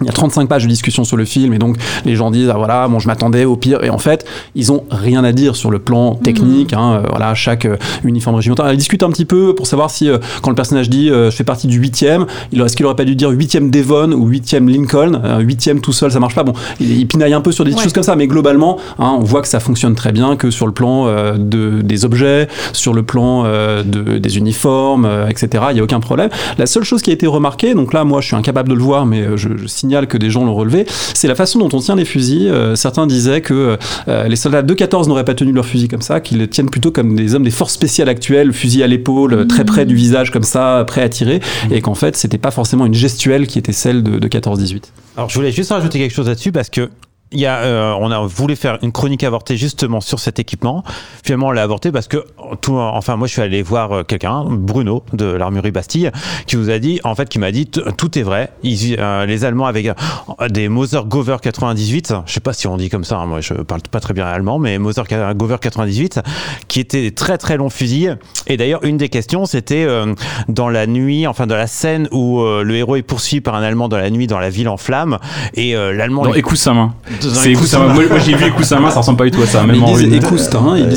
[0.01, 2.49] Il y a 35 pages de discussion sur le film et donc les gens disent
[2.49, 3.83] ah voilà bon je m'attendais au pire.
[3.83, 7.33] Et en fait ils ont rien à dire sur le plan technique hein, euh, voilà
[7.35, 8.71] chaque euh, uniforme régimentaire.
[8.71, 11.35] Ils discutent un petit peu pour savoir si euh, quand le personnage dit euh, je
[11.35, 14.67] fais partie du 8e il est-ce qu'il aurait pas dû dire 8e Devon ou 8e
[14.69, 16.43] Lincoln euh, 8e tout seul ça marche pas.
[16.43, 17.83] Bon il, il pinaille un peu sur des Ouais.
[17.83, 20.65] choses comme ça mais globalement hein, on voit que ça fonctionne très bien que sur
[20.65, 21.05] le plan
[21.37, 26.29] de, des objets sur le plan de, des uniformes etc il y a aucun problème.
[26.57, 28.81] La seule chose qui a été remarquée donc là moi je suis incapable de le
[28.81, 30.85] voir mais je, je signale que des gens l'ont relevé.
[31.15, 32.47] C'est la façon dont on tient les fusils.
[32.47, 36.03] Euh, certains disaient que euh, les soldats de 14 n'auraient pas tenu leurs fusils comme
[36.03, 39.33] ça qu'ils les tiennent plutôt comme des hommes des forces spéciales actuelles fusil à l'épaule
[39.33, 41.39] euh, très près du visage comme ça prêt à tirer
[41.71, 44.83] et qu'en fait c'était pas forcément une gestuelle qui était celle de, de 14-18
[45.17, 46.89] Alors je voulais juste rajouter quelque chose là-dessus parce que
[47.31, 50.83] il y a, euh, on a voulu faire une chronique avortée justement sur cet équipement.
[51.23, 52.25] Finalement, on l'a avorté parce que
[52.61, 56.11] tout, enfin, moi, je suis allé voir euh, quelqu'un, Bruno de l'armurerie Bastille,
[56.47, 58.49] qui vous a dit, en fait, qui m'a dit, tout est vrai.
[58.63, 62.77] Ils, euh, les Allemands avec euh, des Moser Gover 98, je sais pas si on
[62.77, 65.03] dit comme ça, hein, moi, je parle pas très bien allemand, mais Moser
[65.35, 66.21] Gover 98,
[66.67, 68.17] qui étaient des très très longs fusils.
[68.47, 70.15] Et d'ailleurs, une des questions, c'était euh,
[70.47, 73.87] dans la nuit, enfin, dans la scène où le héros est poursuivi par un Allemand
[73.87, 75.19] dans la nuit dans la ville en flammes,
[75.53, 76.95] et l'Allemand Dans lui- Écoute sa main.
[77.21, 77.93] C'est Écoute Écoute sa main.
[77.93, 79.65] Moi, moi, j'ai vu Écoute sa main, ça ressemble pas du tout à ça.
[79.65, 80.89] Même en hein,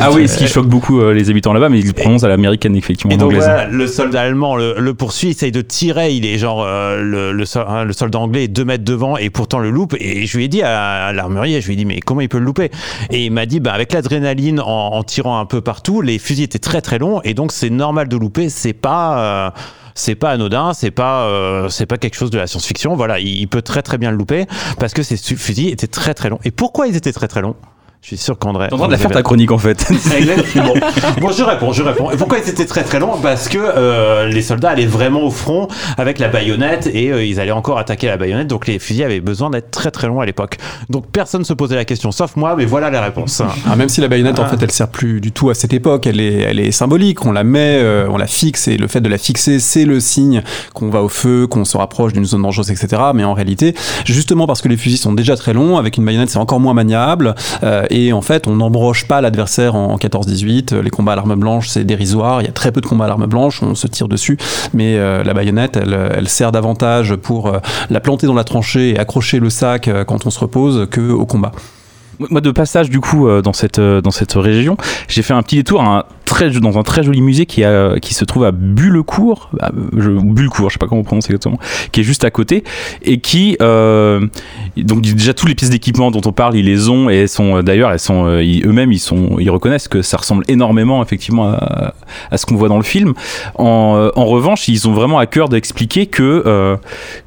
[0.00, 2.28] Ah oui, ce qui choque beaucoup euh, les habitants là-bas, mais ils le prononcent à
[2.28, 3.32] l'américaine effectivement Et en donc
[3.70, 7.44] le soldat allemand le, le poursuit, essaye de tirer, il est genre euh, le, le,
[7.44, 9.94] sol- hein, le soldat anglais est deux mètres devant et pourtant le loupe.
[9.98, 12.28] Et je lui ai dit à, à l'armurier, je lui ai dit mais comment il
[12.28, 12.70] peut le louper?
[13.10, 16.44] Et il m'a dit bah avec l'adrénaline en, en tirant un peu partout, les fusils
[16.44, 19.50] étaient très très longs et donc c'est normal de louper, c'est pas euh,
[19.94, 22.94] c'est pas anodin, c'est pas, euh, c'est pas quelque chose de la science-fiction.
[22.96, 24.46] Voilà, il, il peut très très bien le louper
[24.78, 26.40] parce que ces fusils étaient très très longs.
[26.44, 27.56] Et pourquoi ils étaient très très longs?
[28.02, 28.66] Je suis sûr qu'André.
[28.66, 29.86] T'es en train de la faire ta chronique en fait.
[30.16, 30.74] Exactement.
[31.20, 32.10] bon, je réponds, je réponds.
[32.10, 35.30] Et pourquoi ils étaient très très longs Parce que euh, les soldats allaient vraiment au
[35.30, 38.48] front avec la baïonnette et euh, ils allaient encore attaquer la baïonnette.
[38.48, 40.58] Donc les fusils avaient besoin d'être très très longs à l'époque.
[40.90, 43.40] Donc personne se posait la question, sauf moi, mais voilà la réponse.
[43.70, 46.08] Ah, même si la baïonnette, en fait, elle sert plus du tout à cette époque.
[46.08, 47.24] Elle est, elle est symbolique.
[47.24, 50.00] On la met, euh, on la fixe et le fait de la fixer, c'est le
[50.00, 50.42] signe
[50.74, 53.00] qu'on va au feu, qu'on se rapproche d'une zone dangereuse, etc.
[53.14, 56.30] Mais en réalité, justement parce que les fusils sont déjà très longs, avec une baïonnette,
[56.30, 57.36] c'est encore moins maniable.
[57.92, 60.76] Euh, et en fait, on n'embroche pas l'adversaire en 14-18.
[60.76, 62.42] Les combats à l'arme blanche, c'est dérisoire.
[62.42, 63.62] Il y a très peu de combats à l'arme blanche.
[63.62, 64.38] On se tire dessus.
[64.74, 67.58] Mais euh, la baïonnette, elle, elle sert davantage pour euh,
[67.90, 71.10] la planter dans la tranchée et accrocher le sac euh, quand on se repose que
[71.10, 71.52] au combat.
[72.30, 74.76] Moi, de passage du coup euh, dans cette euh, dans cette région,
[75.08, 75.82] j'ai fait un petit détour
[76.60, 80.70] dans un très joli musée qui a qui se trouve à Bullecourt, à- je, Bullecourt,
[80.70, 81.58] je sais pas comment on prononce exactement,
[81.92, 82.64] qui est juste à côté
[83.02, 84.26] et qui euh,
[84.76, 87.62] donc déjà toutes les pièces d'équipement dont on parle, ils les ont et sont euh,
[87.62, 91.92] d'ailleurs elles sont euh, eux-mêmes ils sont ils reconnaissent que ça ressemble énormément effectivement à,
[92.36, 93.12] ce qu'on voit dans le film.
[93.56, 96.76] En, euh, revanche, ils ont vraiment à cœur d'expliquer que euh,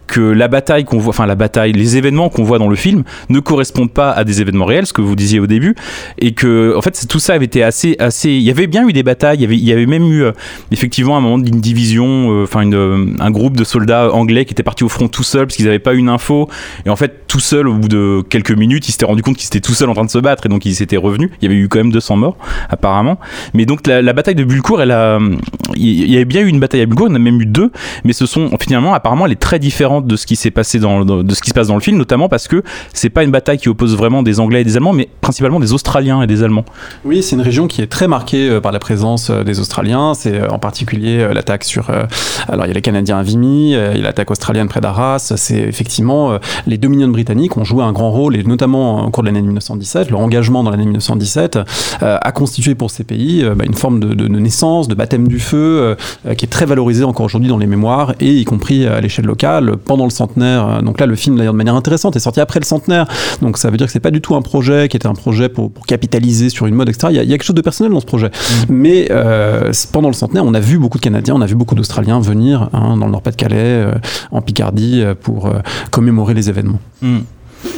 [0.08, 3.04] que la bataille qu'on voit, enfin la bataille, les événements qu'on voit dans le film
[3.30, 5.76] ne correspondent pas à des événements réels, ce que vous disiez au début,
[6.20, 8.30] et que en fait tout ça avait été assez, assez.
[8.30, 10.32] Il y avait bien eu des batailles, il y avait, même eu euh,
[10.72, 14.64] effectivement un moment d'une division, euh, enfin euh, un groupe de soldats anglais qui étaient
[14.64, 16.50] partis au front tout seuls parce qu'ils n'avaient pas une info,
[16.86, 19.48] et en fait tout seul au bout de quelques minutes, ils s'étaient rendu compte qu'ils
[19.48, 21.30] étaient tout seuls en train de se battre, et donc ils s'étaient revenus.
[21.42, 22.38] Il y avait eu quand même 200 morts
[22.70, 23.20] apparemment,
[23.54, 25.20] mais donc la, bataille de Bulcourt, elle a,
[25.76, 27.72] il y avait bien eu une bataille à Bulcourt, en a même eu deux,
[28.04, 31.06] mais ce sont finalement apparemment elle est très différente de ce qui s'est passé dans,
[31.06, 33.58] de ce qui se passe dans le film, notamment parce que c'est pas une bataille
[33.58, 36.66] qui oppose vraiment des Anglais des Allemands, mais principalement des Australiens et des Allemands.
[37.06, 40.14] Oui, c'est une région qui est très marquée euh, par la présence euh, des Australiens.
[40.14, 41.90] C'est euh, en particulier l'attaque sur.
[42.48, 45.34] alors, il y a les Canadiens à Vimy, il y a l'attaque australienne près d'Arras.
[45.36, 49.28] C'est effectivement les Dominions britanniques ont joué un grand rôle, et notamment au cours de
[49.28, 50.10] l'année 1917.
[50.10, 51.60] Leur engagement dans l'année 1917
[52.02, 55.96] euh, a constitué pour ces pays bah, une forme de, naissance, de baptême du feu,
[56.38, 59.78] qui est très valorisée encore aujourd'hui dans les mémoires, et y compris à l'échelle locale
[59.78, 60.82] pendant le centenaire.
[60.82, 63.06] Donc là, le film, d'ailleurs, de manière intéressante, est sorti après le centenaire.
[63.42, 65.50] Donc ça veut dire que c'est pas du tout un projet qui était un projet
[65.50, 67.08] pour, pour capitaliser sur une mode, etc.
[67.12, 68.32] Il y, a, il y a quelque chose de personnel dans ce projet.
[68.70, 71.76] Mais euh, pendant le centenaire, on a vu beaucoup de Canadiens, on a vu beaucoup
[71.76, 73.92] d'Australiens venir hein, dans le Nord-Pas-de-Calais, euh,
[74.32, 75.52] en Picardie, euh, pour
[75.92, 76.80] commémorer les événements.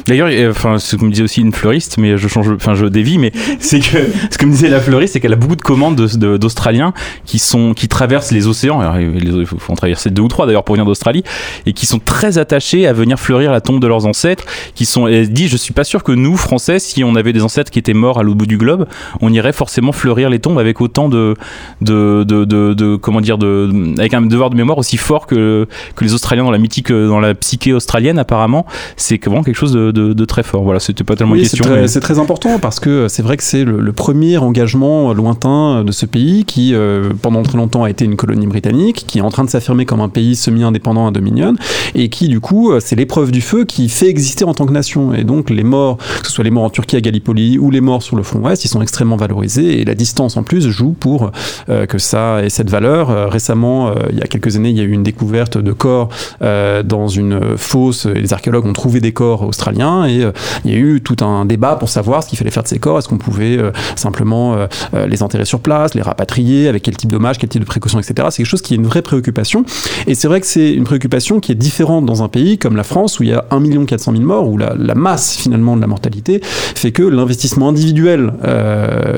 [0.07, 2.85] D'ailleurs, euh, enfin, ce que me disait aussi une fleuriste, mais je change, enfin, je
[2.85, 3.97] dévie, mais c'est que
[4.31, 6.93] ce que me disait la fleuriste, c'est qu'elle a beaucoup de commandes de- de- d'Australiens
[7.25, 8.79] qui sont, qui traversent les océans.
[8.79, 11.23] Alors, il faut, en traverser deux ou trois d'ailleurs pour venir d'Australie,
[11.65, 14.43] et qui sont très attachés à venir fleurir la tombe de leurs ancêtres.
[14.75, 17.41] Qui sont, elle dit, je suis pas sûr que nous, Français, si on avait des
[17.43, 18.87] ancêtres qui étaient morts à l'autre bout du globe,
[19.21, 21.35] on irait forcément fleurir les tombes avec autant de,
[21.81, 26.13] de, de- comment dire, de, avec un devoir de mémoire aussi fort que, que les
[26.13, 28.65] Australiens dans la mythique, dans la psyché australienne apparemment.
[28.95, 30.63] C'est vraiment quelque chose de, de- de très fort.
[30.63, 31.71] Voilà, c'était pas tellement Oui, une c'est question.
[31.73, 35.13] très, mais- c'est très important parce que c'est vrai que c'est le, le premier engagement
[35.13, 39.19] lointain de ce pays qui, euh, pendant très longtemps, a été une colonie britannique, qui
[39.19, 41.55] est en train de s'affirmer comme un pays semi-indépendant à Dominion,
[41.95, 44.73] et qui, du coup, euh, c'est l'épreuve du feu qui fait exister en tant que
[44.73, 45.13] nation.
[45.13, 47.81] Et donc, les morts, que ce soit les morts en Turquie à Gallipoli ou les
[47.81, 50.93] morts sur le front ouest, ils sont extrêmement valorisés, et la distance en plus joue
[50.99, 51.31] pour
[51.69, 53.31] euh, que ça ait cette valeur.
[53.31, 56.09] Récemment, euh, il y a quelques années, il y a eu une découverte de corps
[56.41, 60.31] dans une fosse, et les archéologues ont trouvé des corps australiens, et euh,
[60.65, 62.79] il y a eu tout un débat pour savoir ce qu'il fallait faire de ces
[62.79, 62.97] corps.
[62.97, 64.67] Est-ce qu'on pouvait euh, simplement euh,
[65.07, 68.27] les enterrer sur place, les rapatrier, avec quel type d'hommage, quel type de précaution, etc.
[68.31, 69.65] C'est quelque chose qui est une vraie préoccupation.
[70.05, 72.83] Et c'est vrai que c'est une préoccupation qui est différente dans un pays comme la
[72.83, 75.87] France, où il y a 1 400 000 morts, où la, masse finalement de la
[75.87, 78.33] mortalité fait que l'investissement individuel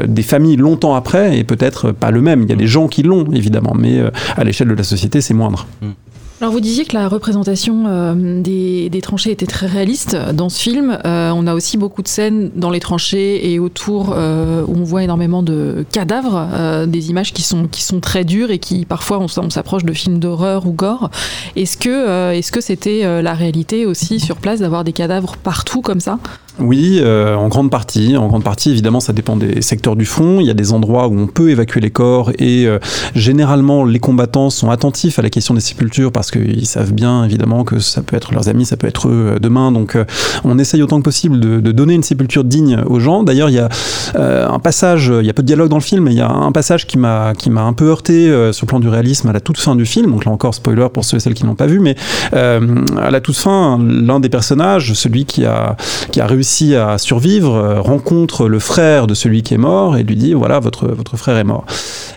[0.07, 2.43] des familles longtemps après est peut-être pas le même.
[2.43, 4.01] Il y a des gens qui l'ont, évidemment, mais
[4.35, 5.67] à l'échelle de la société, c'est moindre.
[6.41, 10.61] Alors vous disiez que la représentation euh, des, des tranchées était très réaliste dans ce
[10.61, 10.97] film.
[11.03, 14.83] Euh, on a aussi beaucoup de scènes dans les tranchées et autour euh, où on
[14.85, 18.85] voit énormément de cadavres, euh, des images qui sont, qui sont très dures et qui
[18.85, 21.09] parfois on, on s'approche de films d'horreur ou gore.
[21.57, 25.35] Est-ce que euh, est-ce que c'était euh, la réalité aussi sur place d'avoir des cadavres
[25.35, 26.19] partout comme ça?
[26.61, 28.17] Oui, euh, en grande partie.
[28.17, 30.39] En grande partie, évidemment, ça dépend des secteurs du front.
[30.41, 32.79] Il y a des endroits où on peut évacuer les corps et euh,
[33.15, 37.63] généralement, les combattants sont attentifs à la question des sépultures parce qu'ils savent bien, évidemment,
[37.63, 39.71] que ça peut être leurs amis, ça peut être eux euh, demain.
[39.71, 39.97] Donc,
[40.43, 43.23] on essaye autant que possible de, donner une sépulture digne aux gens.
[43.23, 43.69] D'ailleurs, il y a
[44.15, 46.29] un passage, il y a peu de dialogue dans le film, mais il y a
[46.29, 49.59] un passage qui m'a un peu heurté sur le plan du réalisme à la toute
[49.59, 50.11] fin du film.
[50.11, 51.95] Donc là encore, spoiler pour ceux et celles qui n'ont pas vu, mais
[52.31, 55.77] à la toute fin, l'un des personnages, celui qui a
[56.11, 59.97] qui a réussi réussit à survivre euh, rencontre le frère de celui qui est mort
[59.97, 61.65] et lui dit voilà votre votre frère est mort.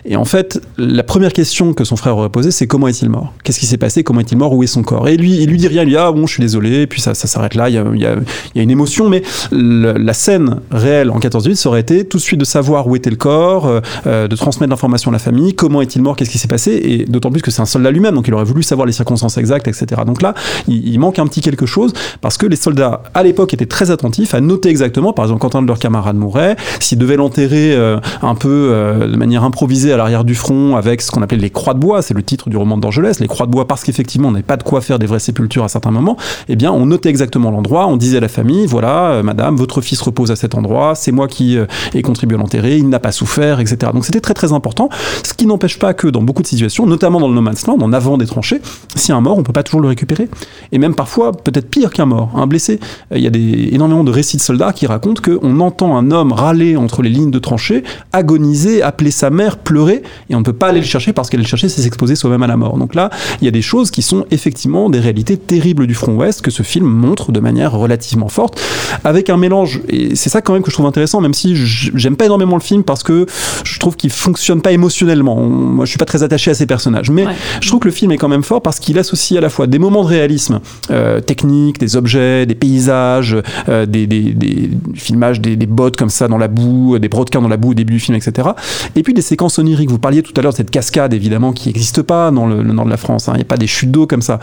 [0.05, 3.33] Et en fait, la première question que son frère aurait posée, c'est comment est-il mort?
[3.43, 4.03] Qu'est-ce qui s'est passé?
[4.03, 4.53] Comment est-il mort?
[4.53, 5.07] Où est son corps?
[5.07, 5.83] Et lui, il lui dit rien.
[5.83, 6.87] Il lui dit ah bon, je suis désolé.
[6.87, 7.69] Puis ça, ça s'arrête là.
[7.69, 8.15] Il y, a, y a,
[8.55, 12.21] y a une émotion, mais la scène réelle en 14-8, ça aurait été tout de
[12.21, 15.53] suite de savoir où était le corps, euh, euh, de transmettre l'information à la famille,
[15.53, 18.15] comment est-il mort, qu'est-ce qui s'est passé, et d'autant plus que c'est un soldat lui-même,
[18.15, 20.01] donc il aurait voulu savoir les circonstances exactes, etc.
[20.05, 20.33] Donc là,
[20.67, 23.91] il, il manque un petit quelque chose parce que les soldats à l'époque étaient très
[23.91, 27.73] attentifs à noter exactement, par exemple, quand un de leurs camarades mourait, s'ils devaient l'enterrer
[27.75, 31.37] euh, un peu euh, de manière improvisée à l'arrière du front avec ce qu'on appelait
[31.37, 33.83] les croix de bois, c'est le titre du roman d'Angelès, les croix de bois parce
[33.83, 36.71] qu'effectivement on n'avait pas de quoi faire des vraies sépultures à certains moments, eh bien
[36.71, 40.31] on notait exactement l'endroit, on disait à la famille, voilà, euh, madame, votre fils repose
[40.31, 41.57] à cet endroit, c'est moi qui
[41.93, 43.91] ai contribué à l'enterrer, il n'a pas souffert, etc.
[43.93, 44.89] Donc c'était très très important,
[45.23, 47.79] ce qui n'empêche pas que dans beaucoup de situations, notamment dans le No Man's Land,
[47.81, 48.61] en avant des tranchées,
[48.95, 50.29] si un mort, on peut pas toujours le récupérer.
[50.71, 52.79] Et même parfois, peut-être pire qu'un mort, un blessé.
[53.13, 56.31] Il y a des, énormément de récits de soldats qui racontent qu'on entend un homme
[56.31, 60.53] râler entre les lignes de tranchées, agoniser, appeler sa mère, pleurer, et on ne peut
[60.53, 62.77] pas aller le chercher parce qu'aller le chercher, c'est s'exposer soi-même à la mort.
[62.77, 63.09] Donc là,
[63.41, 66.51] il y a des choses qui sont effectivement des réalités terribles du front ouest que
[66.51, 68.59] ce film montre de manière relativement forte,
[69.03, 72.15] avec un mélange, et c'est ça quand même que je trouve intéressant, même si j'aime
[72.15, 73.25] pas énormément le film parce que
[73.63, 75.37] je trouve qu'il fonctionne pas émotionnellement.
[75.37, 77.25] On- Moi, je suis pas très attaché à ces personnages, mais
[77.61, 79.65] je trouve que le film est quand même fort parce qu'il associe à la fois
[79.67, 80.59] des moments de réalisme
[80.91, 83.37] euh, technique, des objets, des paysages,
[83.69, 87.71] euh, des, filmages, des, bottes comme ça dans la boue, des brodequins dans la boue
[87.71, 88.49] au début du film, etc.
[88.95, 89.89] Et puis des séquences oniriques.
[89.89, 92.85] Vous parliez tout à l'heure de cette cascade, évidemment, qui n'existe pas dans le, nord
[92.85, 93.29] de la France.
[93.29, 93.33] hein.
[93.35, 94.39] Il n'y a pas des chutes d'eau comme ça.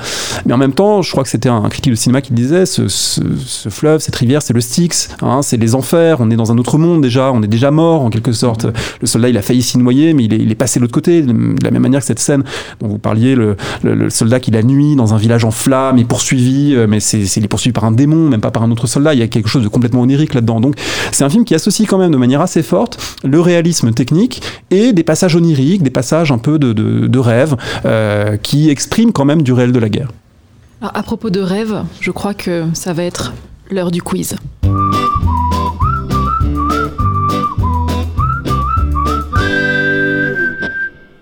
[0.46, 2.88] Mais en même temps, je crois que c'était un critique de cinéma qui disait ce,
[3.68, 6.18] fleuve, cette rivière, c'est le Styx, hein, c'est les enfers.
[6.20, 8.66] On est dans un autre monde déjà, on est déjà mort en quelque sorte.
[9.00, 11.64] Le soldat, il a failli s'y noyer, mais il est, passé de l'autre côté, de
[11.64, 12.44] la même manière que cette scène
[12.80, 13.56] dont vous parliez, le,
[14.10, 17.44] soldat qui la nuit dans un village en flammes est poursuivi, euh, mais c'est il
[17.44, 19.14] est poursuivi par un démon, même pas par un autre soldat.
[19.14, 20.60] Il y a chose de complètement onirique là-dedans.
[20.60, 20.76] Donc
[21.12, 24.92] c'est un film qui associe quand même de manière assez forte le réalisme technique et
[24.92, 29.24] des passages oniriques, des passages un peu de, de, de rêve euh, qui expriment quand
[29.24, 30.10] même du réel de la guerre.
[30.80, 33.32] Alors, à propos de rêve, je crois que ça va être
[33.70, 34.36] l'heure du quiz.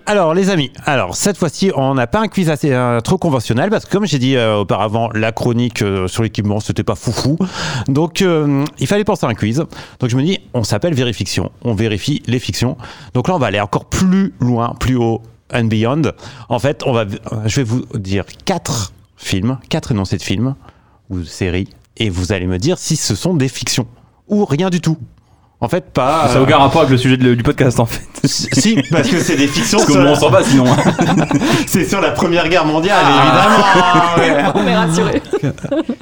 [0.09, 3.69] Alors les amis, alors cette fois-ci on n'a pas un quiz assez euh, trop conventionnel
[3.69, 7.37] parce que comme j'ai dit euh, auparavant, la chronique euh, sur l'équipement c'était pas foufou,
[7.87, 8.25] donc
[8.79, 9.63] il fallait penser à un quiz.
[9.99, 12.75] Donc je me dis, on s'appelle Vérifiction, on vérifie les fictions.
[13.13, 15.21] Donc là on va aller encore plus loin, plus haut
[15.53, 16.01] and beyond.
[16.49, 17.05] En fait, on va,
[17.45, 20.55] je vais vous dire quatre films, quatre énoncés de films
[21.11, 23.85] ou séries, et vous allez me dire si ce sont des fictions
[24.27, 24.97] ou rien du tout.
[25.61, 26.29] En fait, pas.
[26.29, 28.01] Ça n'a aucun rapport avec le sujet de- du podcast en fait.
[28.27, 29.77] Si, parce que c'est des fictions.
[29.79, 30.65] Parce que on s'en va sinon.
[31.67, 34.15] c'est sur la Première Guerre mondiale, Ah.
[34.17, 34.51] évidemment.
[34.55, 35.21] On est rassurés.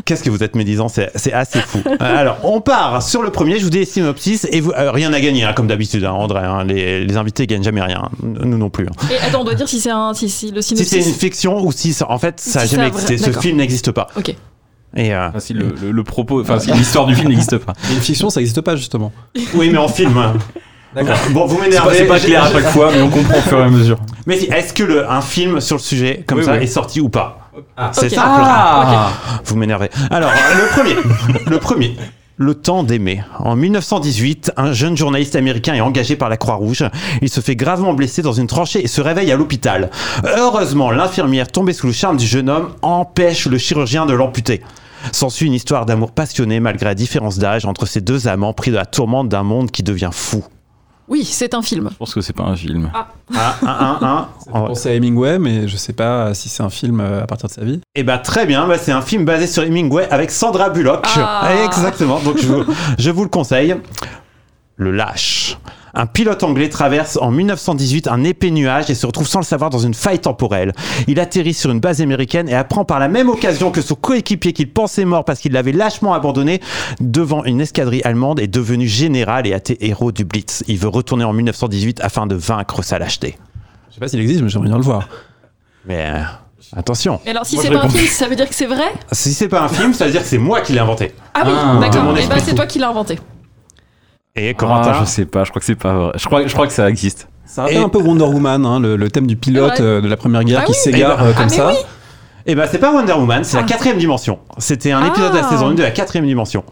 [0.06, 1.80] Qu'est-ce que vous êtes médisant, c'est c'est assez fou.
[1.88, 4.92] Euh, Alors, on part sur le premier, je vous dis les synopsis, et vous, euh,
[4.92, 6.40] rien à gagner, hein, comme d'habitude, hein, André.
[6.44, 8.88] hein, les, les invités gagnent jamais rien, nous non plus.
[8.88, 9.06] hein.
[9.12, 10.90] Et attends, on doit dire si c'est un, si, si le Si synopsis.
[11.04, 13.18] c'est une fiction ou si, ça- en fait, ça a Si jamais existé.
[13.18, 14.08] Ce film n'existe pas.
[14.18, 14.36] Ok.
[14.96, 17.74] Et euh, Enfin, si le, le- le propos, enfin si l'histoire du film n'existe pas.
[17.92, 19.12] Une fiction, ça n'existe pas justement.
[19.56, 20.18] oui, mais en film.
[20.18, 20.34] hein.
[21.32, 21.96] Bon, vous C'est m'énervez.
[21.98, 24.00] c'est pas clair à chaque fois, mais on comprend au fur et à mesure.
[24.26, 26.64] Mais si, est-ce que le, un film sur le sujet, comme Oui, ça, oui.
[26.64, 27.52] est sorti ou pas
[27.92, 28.12] C'est Ok.
[28.14, 28.42] simple.
[28.44, 29.12] Ah
[29.46, 29.90] Vous m'énervez.
[30.10, 30.96] Alors, le premier.
[31.52, 31.96] le premier.
[32.40, 33.24] Le temps d'aimer.
[33.40, 36.84] En 1918, un jeune journaliste américain est engagé par la Croix-Rouge.
[37.24, 39.90] Il se fait gravement blesser dans une tranchée et se réveille à l'hôpital.
[40.24, 44.62] Heureusement, l'infirmière tombée sous le charme du jeune homme empêche le chirurgien de l'amputer.
[45.12, 48.76] S'ensuit une histoire d'amour passionné malgré la différence d'âge entre ces deux amants pris de
[48.76, 50.44] la tourmente d'un monde qui devient fou.
[51.08, 51.88] Oui, c'est un film.
[51.92, 52.92] Je pense que c'est pas un film.
[52.94, 53.08] Ah,
[53.62, 54.30] un, un, un.
[54.48, 57.48] Je pensais à Hemingway, mais je sais pas si c'est un film euh, à partir
[57.48, 57.80] de sa vie.
[57.96, 61.06] Eh ben très bien, bah, c'est un film basé sur Hemingway avec Sandra Bullock.
[61.16, 61.50] Ah.
[61.66, 62.64] Exactement, donc je vous,
[62.98, 63.76] je vous le conseille.
[64.76, 65.58] Le lâche.
[66.00, 69.72] Un pilote anglais traverse en 1918 un épais nuage et se retrouve sans le savoir
[69.72, 70.74] dans une faille temporelle.
[71.08, 74.54] Il atterrit sur une base américaine et apprend par la même occasion que son coéquipier
[74.54, 76.62] qu'il pensait mort parce qu'il l'avait lâchement abandonné
[77.00, 80.64] devant une escadrille allemande est devenu général et a été héros du Blitz.
[80.68, 83.36] Il veut retourner en 1918 afin de vaincre sa lâcheté.
[83.90, 85.10] Je sais pas s'il existe, mais j'aimerais bien le voir.
[85.88, 86.22] Mais euh,
[86.76, 88.94] attention, Mais alors, si c'est pas un film, ça veut dire que c'est vrai?
[89.14, 91.16] Si c'est pas un film, ça veut dire que c'est moi qui l'ai inventé.
[91.34, 91.80] Ah oui, Ah.
[91.82, 92.04] D'accord.
[92.04, 92.56] Et ben esprit c'est fou.
[92.58, 93.18] toi qui l'as inventé.
[94.38, 96.12] Et Ah, Corentin je sais pas, je crois que c'est pas vrai.
[96.16, 97.28] Je crois, je crois que ça existe.
[97.46, 100.08] Ça rappelle Et- un peu Wonder Woman, hein, le, le thème du pilote euh, de
[100.08, 100.78] la Première Guerre Ah qui oui.
[100.78, 101.68] s'égare Eh ben- euh, comme Ah, ça.
[101.70, 101.76] oui.
[102.46, 103.66] Eh ben, c'est pas Wonder Woman, c'est la Ah.
[103.66, 104.40] quatrième dimension.
[104.58, 105.08] C'était un Ah.
[105.08, 106.64] épisode de la saison 1 de la quatrième dimension.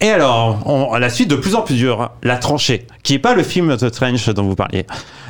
[0.00, 3.18] Et alors, on- à la suite de plus en plus dur, La Tranchée, qui est
[3.18, 4.86] pas le film The Trench dont vous parliez.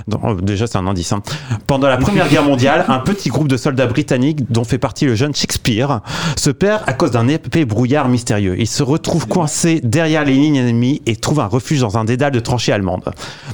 [0.09, 1.13] Non, euh, déjà, c'est un indice.
[1.13, 1.23] hein.
[1.67, 5.15] Pendant la Première Guerre mondiale, un petit groupe de soldats britanniques, dont fait partie le
[5.15, 6.01] jeune Shakespeare,
[6.37, 8.57] se perd à cause d'un épais brouillard mystérieux.
[8.59, 12.33] Ils se retrouvent coincés derrière les lignes ennemies et trouvent un refuge dans un dédale
[12.33, 13.05] de tranchées allemandes.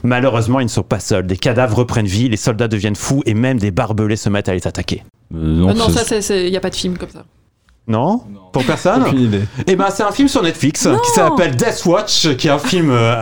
[0.02, 1.26] Malheureusement, ils ne sont pas seuls.
[1.26, 4.54] Des cadavres reprennent vie, les soldats deviennent fous et même des barbelés se mettent à
[4.54, 5.02] les attaquer.
[5.34, 5.36] Euh,
[5.74, 7.24] non, c'est- ça, il n'y a pas de film comme ça.
[7.86, 9.42] Non, Pour personne Aucune idée.
[9.66, 10.98] Eh ben, c'est un film sur Netflix Non.
[10.98, 13.14] qui s'appelle Death Watch, qui est un film euh,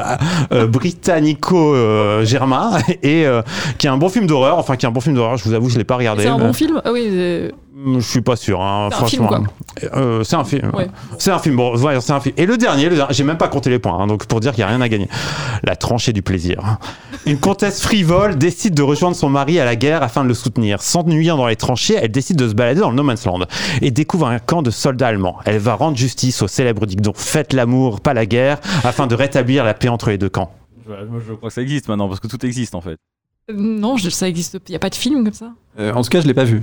[0.53, 3.43] euh, britannico-germain et euh,
[3.79, 4.59] qui est un bon film d'horreur.
[4.59, 5.37] Enfin, qui est un bon film d'horreur.
[5.37, 6.23] Je vous avoue, je l'ai pas regardé.
[6.23, 7.51] C'est un mais- bon film Ah oui, euh,
[7.95, 9.47] Je suis pas sûr, hein, C'est un film, franchement.
[9.95, 10.71] Euh, c'est un film.
[10.75, 10.89] Ouais.
[11.19, 11.57] C'est un film.
[11.57, 12.35] Bon, ouais, c'est un film.
[12.37, 14.53] Et le dernier, le dernier, j'ai même pas compté les points, hein, donc pour dire
[14.53, 15.09] qu'il y a rien à gagner.
[15.65, 16.79] La tranchée du plaisir.
[17.25, 20.83] Une comtesse frivole décide de rejoindre son mari à la guerre afin de le soutenir.
[20.83, 23.41] S'ennuyant dans les tranchées, elle décide de se balader dans le No Man's Land
[23.81, 25.39] et découvre un camp de soldats allemands.
[25.47, 29.65] Elle va rendre justice au célèbre dicton "Faites l'amour, pas la guerre", afin de rétablir
[29.65, 30.53] la paix entre les deux camps.
[30.87, 32.99] Je crois que ça existe maintenant parce que tout existe en fait.
[33.53, 34.59] non, je- ça existe.
[34.69, 35.53] Il n'y a pas de film comme ça.
[35.79, 36.63] Euh, en tout cas, je l'ai pas vu.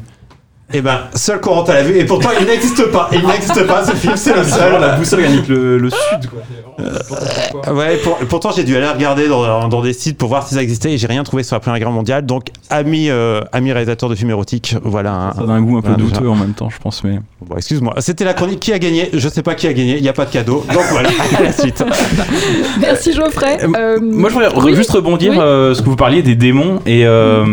[0.72, 3.10] Eh ben, seul Corentin l'a vu et pourtant il n'existe pas.
[3.12, 4.80] Il n'existe pas ce film, c'est le seul.
[4.80, 7.74] la boussole gagne le, le sud, quoi.
[7.74, 10.62] Ouais, pour- pourtant j'ai dû aller regarder dans, dans des sites pour voir si ça
[10.62, 12.26] existait et j'ai rien trouvé sur la Première Guerre mondiale.
[12.26, 15.12] Donc, ami, euh, ami réalisateur de films érotiques, voilà.
[15.12, 16.32] un- Ça a un goût un peu voilà, douteux déjà.
[16.32, 17.04] en même temps, je pense.
[17.04, 17.96] Mais Bon, excuse-moi.
[18.00, 19.10] C'était la chronique qui a gagné?
[19.14, 19.96] Je sais pas qui a gagné.
[19.98, 20.64] Il n'y a pas de cadeau.
[20.72, 21.84] Donc voilà, à la suite.
[22.80, 23.58] Merci Geoffrey.
[23.76, 24.76] Euh, moi, je oui.
[24.76, 25.38] juste rebondir Oui.
[25.40, 27.44] euh, ce que vous parliez des démons et, euh,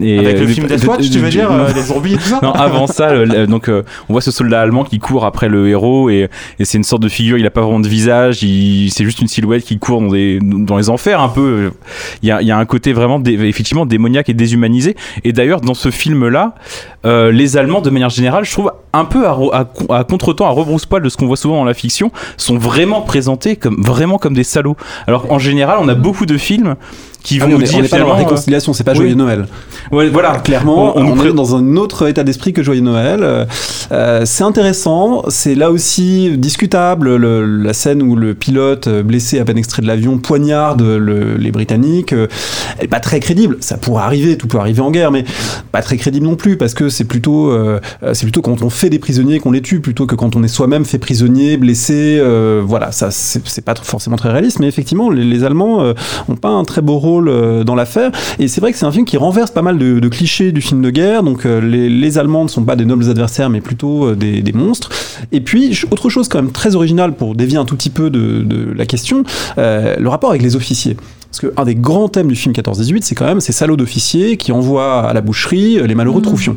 [0.00, 2.14] et Avec le euh, film de- Death Watch, de- tu veux dire euh, les zombies
[2.14, 2.40] et tout ça?
[2.42, 6.10] Non, avant ça, donc euh, on voit ce soldat allemand qui court après le héros
[6.10, 7.38] et, et c'est une sorte de figure.
[7.38, 8.40] Il a pas vraiment de visage.
[8.40, 11.72] C'est juste une silhouette qui court dans des dans les enfers un peu.
[12.22, 14.96] Il y a, y a un côté vraiment effectivement démoniaque et déshumanisé.
[15.24, 16.54] Et d'ailleurs dans ce film-là,
[17.04, 20.50] euh, les Allemands de manière générale, je trouve un peu à, à, à contre-temps, à
[20.50, 24.34] rebrousse-poil de ce qu'on voit souvent dans la fiction, sont vraiment présentés comme vraiment comme
[24.34, 24.76] des salauds.
[25.06, 26.76] Alors en général, on a beaucoup de films
[27.22, 28.92] qui Ah vont on nous on dire est pas dans la euh, réconciliation, c'est pas
[28.92, 28.98] oui.
[28.98, 29.46] Joyeux Noël.
[29.92, 33.20] ouais, voilà, Clairement, On- on, on est dans un autre état d'esprit que Joyeux Noël.
[33.22, 33.44] Euh,
[33.92, 37.16] euh, c'est intéressant, c'est là aussi discutable.
[37.16, 41.36] le- la scène où le pilote euh, blessé à peine extrait de l'avion poignarde le-
[41.36, 42.26] les Britanniques, euh,
[42.78, 43.56] elle est pas très crédible.
[43.60, 45.24] Ça pourrait arriver, tout peut arriver en guerre, mais
[45.70, 48.70] pas très crédible non plus parce que c'est plutôt, euh, euh, c'est plutôt quand on
[48.70, 52.18] fait des prisonniers qu'on les tue plutôt que quand on est soi-même fait prisonnier, blessé.
[52.20, 55.92] euh, voilà, ça c'est pas forcément très réaliste, mais effectivement, les, les Allemands euh,
[56.28, 58.10] ont pas un très beau rôle euh, dans l'affaire.
[58.38, 60.60] Et c'est vrai que c'est un film qui renverse pas mal de, de clichés du
[60.60, 61.22] film de guerre.
[61.22, 64.42] Donc euh, les, les Allemands ne sont pas des nobles adversaires, mais plutôt euh, des,
[64.42, 64.90] des monstres.
[65.32, 68.42] Et puis autre chose quand même très originale pour dévier un tout petit peu de,
[68.42, 69.24] de la question,
[69.58, 70.96] euh, le rapport avec les officiers.
[71.30, 74.52] Parce qu'un des grands thèmes du film 14-18, c'est quand même ces salauds d'officiers qui
[74.52, 76.26] envoient à la boucherie les malheureux Mhm.
[76.26, 76.56] troufions.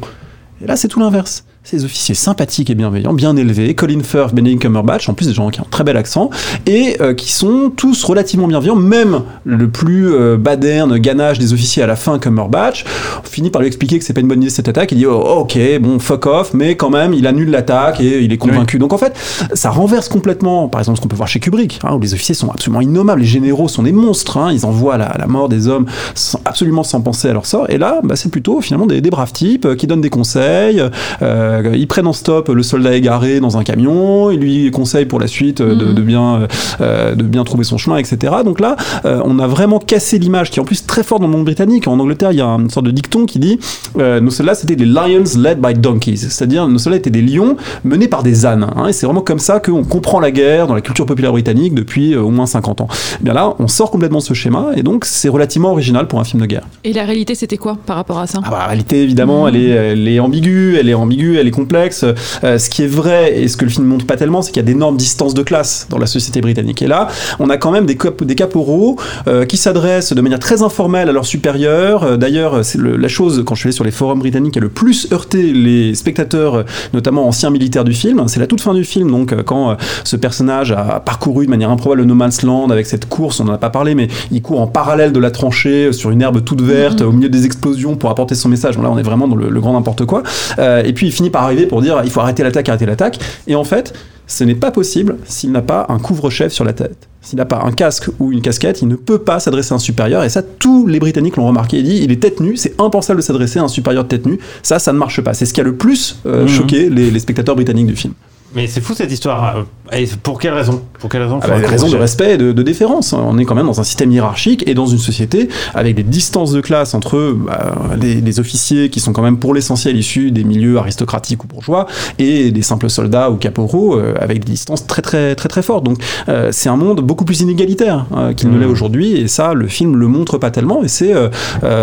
[0.62, 1.46] Et là, c'est tout l'inverse.
[1.68, 5.50] Ces officiers sympathiques et bienveillants, bien élevés, Colin Firth, Benedict Cumberbatch, en plus des gens
[5.50, 6.30] qui ont un très bel accent,
[6.68, 11.82] et euh, qui sont tous relativement bienveillants, même le plus euh, baderne ganache des officiers
[11.82, 12.86] à la fin, Cumberbatch,
[13.20, 15.08] on finit par lui expliquer que c'est pas une bonne idée cette attaque, il dit
[15.08, 18.78] oh, ok, bon, fuck off, mais quand même, il annule l'attaque et il est convaincu.
[18.78, 19.16] Donc en fait,
[19.56, 22.36] ça renverse complètement, par exemple, ce qu'on peut voir chez Kubrick, hein, où les officiers
[22.36, 25.68] sont absolument innommables, les généraux sont des monstres, hein, ils envoient la, la mort des
[25.68, 29.02] hommes sans- absolument sans penser à leur sort, et là, bah, c'est plutôt finalement des,
[29.02, 30.80] des braves types euh, qui donnent des conseils,
[31.24, 35.20] euh, ils prennent en stop le soldat égaré dans un camion, ils lui conseillent pour
[35.20, 35.94] la suite euh, de, Mhm.
[35.94, 36.48] de bien, euh,
[36.82, 38.34] euh, de bien trouver son chemin, etc.
[38.44, 41.28] Donc là, euh, on a vraiment cassé l'image qui est en plus très forte dans
[41.28, 41.88] le monde britannique.
[41.88, 43.60] En Angleterre, il y a une sorte de dicton qui dit
[44.00, 47.56] euh, nos soldats c'était des lions led by donkeys, c'est-à-dire nos soldats étaient des lions
[47.84, 48.68] menés par des ânes.
[48.76, 48.88] hein.
[48.88, 52.14] et c'est vraiment comme ça qu'on comprend la guerre dans la culture populaire britannique depuis
[52.14, 52.88] euh, au moins 50 ans.
[53.20, 56.20] Eh bien là, on sort complètement de ce schéma et donc c'est relativement original pour
[56.20, 56.64] un film de guerre.
[56.84, 58.40] Et la réalité, c'était quoi par rapport à ça?
[58.44, 61.52] Ah bah, la réalité, évidemment, elle est, elle est ambiguë, elle est ambiguë, elle est
[61.52, 62.04] complexe.
[62.44, 64.62] Euh, ce qui est vrai et ce que le film montre pas tellement, c'est qu'il
[64.62, 66.82] y a d'énormes distances de classe dans la société britannique.
[66.82, 67.08] Et là,
[67.40, 71.10] on a quand même des, cap- des caporaux euh, qui s'adressent de manière très informelle
[71.10, 72.04] à leurs supérieurs.
[72.04, 74.62] Euh, D'ailleurs, c'est la chose, quand je suis allé sur les forums britanniques, qui a
[74.62, 78.24] le plus heurté les spectateurs, notamment anciens militaires du film.
[78.28, 82.02] C'est la toute fin du film, donc quand ce personnage a parcouru de manière improbable
[82.02, 84.62] le No Man's Land avec cette course, on n'en a pas parlé, mais il court
[84.62, 87.08] en parallèle de la tranchée sur une herbe toute verte, Mhm.
[87.08, 88.76] au milieu des explosions pour apporter son message.
[88.78, 90.24] Bon, là, on est vraiment dans le, le grand n'importe quoi.
[90.60, 93.20] Euh, et puis il finit arriver pour dire il faut arrêter l'attaque, arrêter l'attaque.
[93.48, 93.94] Et en fait,
[94.28, 97.08] ce n'est pas possible s'il n'a pas un couvre-chef sur la tête.
[97.22, 99.80] S'il n'a pas un casque ou une casquette, il ne peut pas s'adresser à un
[99.80, 100.24] supérieur.
[100.24, 101.78] Et ça, tous les Britanniques l'ont remarqué.
[101.80, 104.26] Il dit il est tête nue, c'est impensable de s'adresser à un supérieur de tête
[104.28, 104.40] nue.
[104.62, 105.34] Ça, ça ne marche pas.
[105.34, 106.48] C'est ce qui a le plus euh, Mhm.
[106.48, 108.14] choqué les, les spectateurs britanniques du film.
[108.56, 109.58] Mais c'est fou cette histoire.
[109.58, 109.64] Euh,
[109.98, 110.82] Et pour quelle raison?
[111.00, 113.14] Pour quelle raison Ah bah, des raisons de respect et de, de déférence.
[113.14, 116.52] On est quand même dans un système hiérarchique et dans une société avec des distances
[116.54, 120.44] de classe entre bah, des, des officiers qui sont quand même pour l'essentiel issus des
[120.44, 121.86] milieux aristocratiques ou bourgeois
[122.18, 125.84] et des simples soldats ou caporaux euh, avec des distances très très très très fortes.
[125.84, 125.98] Donc
[126.30, 128.62] euh, c'est un monde beaucoup plus inégalitaire euh, qu'il ne Mhm.
[128.62, 131.14] l'est aujourd'hui et ça le film le montre pas tellement et c'est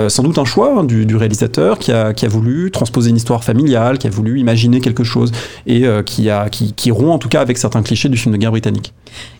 [0.09, 3.17] sans doute un choix hein, du, du réalisateur qui a, qui a voulu transposer une
[3.17, 5.33] histoire familiale, qui a voulu imaginer quelque chose
[5.67, 8.38] et qui, a, qui, qui rompt en tout cas avec certains clichés du film de
[8.38, 8.94] guerre britannique.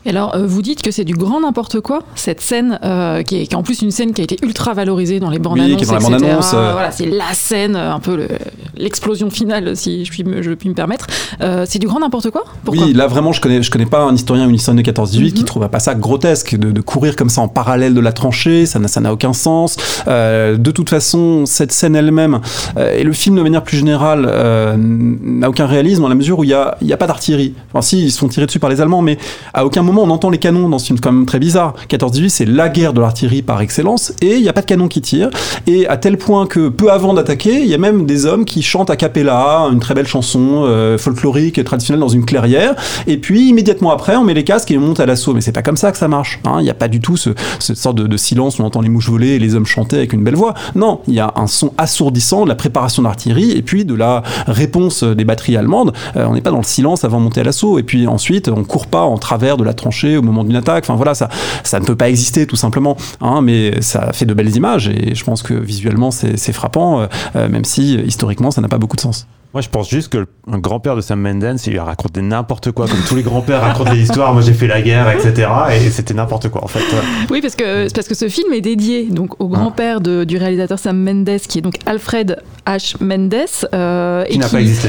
[0.05, 3.37] Et alors, euh, vous dites que c'est du grand n'importe quoi, cette scène, euh, qui,
[3.43, 5.55] est, qui est en plus une scène qui a été ultra valorisée dans les bandes
[5.55, 5.77] Oui, annonces.
[5.77, 6.13] qui est dans la etc.
[6.21, 6.73] bande-annonce, euh.
[6.73, 8.29] Voilà, c'est la scène, euh, un peu le-
[8.77, 11.07] l'explosion finale, si je puis me, je puis me permettre.
[11.67, 12.45] C'est du grand n'importe quoi?
[12.65, 12.85] Pourquoi?
[12.87, 15.33] Oui, là vraiment, je connais, je connais pas un historien ou une historienne de 14-18
[15.33, 18.67] qui trouve pas ça grotesque de, de courir comme ça en parallèle de la tranchée,
[18.67, 19.77] ça n'a ça n'a aucun sens.
[20.07, 22.41] De toute façon, cette scène elle-même
[22.79, 24.23] et le film de manière plus générale
[24.77, 27.55] n'a aucun réalisme dans la mesure où il y a, y a pas d'artillerie.
[27.73, 29.19] Enfin, si, ils se font tirer dessus par les Allemands, mais
[29.55, 31.75] à aucun moment on entend les canons dans ce film, quand même très bizarre.
[31.91, 34.89] 14-18, c'est la guerre de l'artillerie par excellence et il n'y a pas de canon
[34.89, 35.29] qui tire.
[35.67, 38.63] Et à tel point que peu avant d'attaquer, il y a même des hommes qui
[38.63, 42.75] chantent a cappella une très belle chanson euh, folklorique traditionnelle dans une clairière.
[43.07, 45.35] Et puis immédiatement après, on met les casques et on monte à l'assaut.
[45.35, 46.41] Mais c'est pas comme ça que ça marche.
[46.45, 46.57] hein.
[46.61, 48.81] Il n'y a pas du tout ce, cette sorte de, de silence où on entend
[48.81, 50.55] les mouches voler et les hommes chanter avec une belle voix.
[50.75, 54.23] Non, il y a un son assourdissant de la préparation d'artillerie et puis de la
[54.47, 55.93] réponse des batteries allemandes.
[56.17, 57.79] Euh, on n'est pas dans le silence avant de monter à l'assaut.
[57.79, 60.85] Et puis ensuite, on court pas en travers de la tranchée au moment d'une attaque.
[60.85, 61.29] Enfin voilà, ça,
[61.65, 62.97] ça ne peut pas exister tout simplement.
[63.21, 67.07] hein, mais ça fait de belles images et je pense que visuellement c'est frappant, euh,
[67.37, 69.27] euh, même si euh, historiquement ça n'a pas beaucoup de sens.
[69.55, 72.87] Moi, je pense juste que le un grand-père de Sam Mendes, il raconté n'importe quoi,
[72.89, 74.33] comme tous les grands-pères racontent des histoires.
[74.33, 75.47] Moi, j'ai fait la guerre, etc.
[75.79, 76.81] Et c'était n'importe quoi, en fait.
[77.31, 80.79] Oui, parce que, parce que ce film est dédié donc, au grand-père de- du réalisateur
[80.79, 82.95] Sam Mendes, qui est donc Alfred H.
[83.05, 83.35] Mendes.
[83.75, 84.89] euh, Qui n'a pas existé.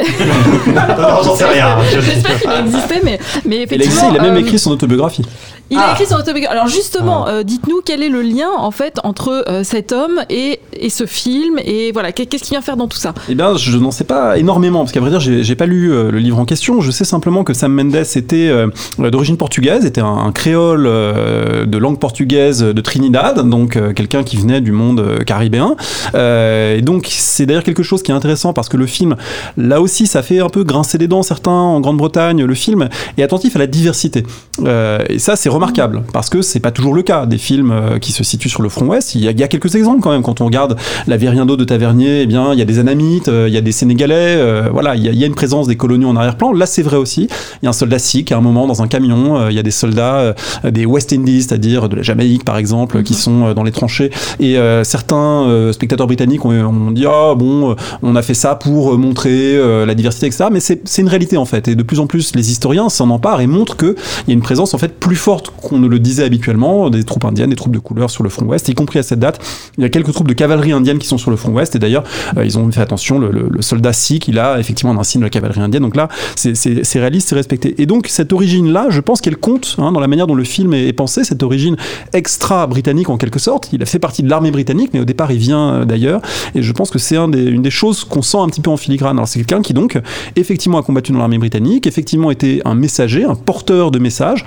[0.00, 1.76] Non, j'en sais rien.
[1.92, 4.10] Je- J'espère qu'il a existé, mais, mais Il a, effectivement.
[4.12, 5.24] il a même euh, écrit son autobiographie.
[5.70, 6.52] Il a écrit son autobiographie.
[6.52, 10.60] Alors justement, euh, dites-nous quel est le lien en fait entre euh, cet homme et,
[10.74, 13.14] et ce film et voilà qu'est- qu'est-ce qu'il vient faire dans tout ça?
[13.30, 16.10] Eh bien, je n'en sais pas énormément, parce qu'à vrai dire, j'ai pas lu euh,
[16.10, 16.80] le livre en question.
[16.82, 18.66] Je sais simplement que Sam Mendes était euh,
[18.98, 24.24] d'origine portugaise, était un, un créole euh, de langue portugaise de Trinidad, donc euh, quelqu'un
[24.24, 25.76] qui venait du monde caribéen.
[26.14, 29.16] Euh, et donc, c'est d'ailleurs quelque chose qui est intéressant parce que le film,
[29.56, 32.44] là aussi, ça fait un peu grincer des dents certains en Grande-Bretagne.
[32.44, 34.24] Le film est attentif à la diversité.
[34.64, 37.98] Euh, et ça, c'est remarquable parce que c'est pas toujours le cas des films euh,
[37.98, 39.14] qui se situent sur le front ouest.
[39.14, 40.22] Il y, a, il y a quelques exemples quand même.
[40.22, 40.76] Quand on regarde
[41.06, 43.60] La d'eau de Tavernier, eh bien, il y a des Anamites, euh, il y a
[43.60, 44.36] des Sénégalais.
[44.36, 46.52] euh, voilà, il y, a, il y a une présence des coloniaux en arrière-plan.
[46.52, 47.28] Là, c'est vrai aussi.
[47.62, 49.48] Il y a un soldat sikh à un moment dans un camion.
[49.48, 50.34] il y a des soldats
[50.64, 54.10] des West Indies, c'est-à-dire de la Jamaïque par exemple, qui sont euh, dans les tranchées.
[54.40, 58.98] Et euh, certains spectateurs britanniques ont, ont dit ah bon, on a fait ça pour
[58.98, 60.44] montrer euh, la diversité, etc.
[60.52, 61.68] Mais c'est une réalité en fait.
[61.68, 63.94] Et de plus en plus, les historiens s'en emparent et montrent qu'il
[64.28, 67.24] y a une présence en fait plus forte qu'on ne le disait habituellement des troupes
[67.24, 69.40] indiennes, des troupes de couleur sur le front ouest, y compris à cette date.
[69.78, 71.74] Il y a quelques troupes de cavalerie indienne qui sont sur le front ouest.
[71.74, 72.04] Et d'ailleurs,
[72.36, 75.30] euh, ils ont fait attention, le, soldat sikh, il a effectivement un insigne de la
[75.30, 75.82] cavalerie indienne.
[75.82, 76.52] Donc là, c'est-
[76.98, 77.74] réaliste, c'est respecté.
[77.78, 80.74] Et donc, cette origine-là, je pense qu'elle compte hein, dans la manière dont le film
[80.74, 81.76] est, pensé, cette origine
[82.12, 83.70] extra-britannique en quelque sorte.
[83.72, 86.20] Il a fait partie de l'armée britannique, mais au départ, il vient euh, d'ailleurs.
[86.54, 89.16] Et je pense que c'est une des choses qu'on sent un petit peu en filigrane.
[89.16, 89.98] Alors, c'est quelqu'un qui, donc,
[90.36, 94.44] effectivement, a combattu dans l'armée britannique, effectivement, était un messager, un porteur de messages.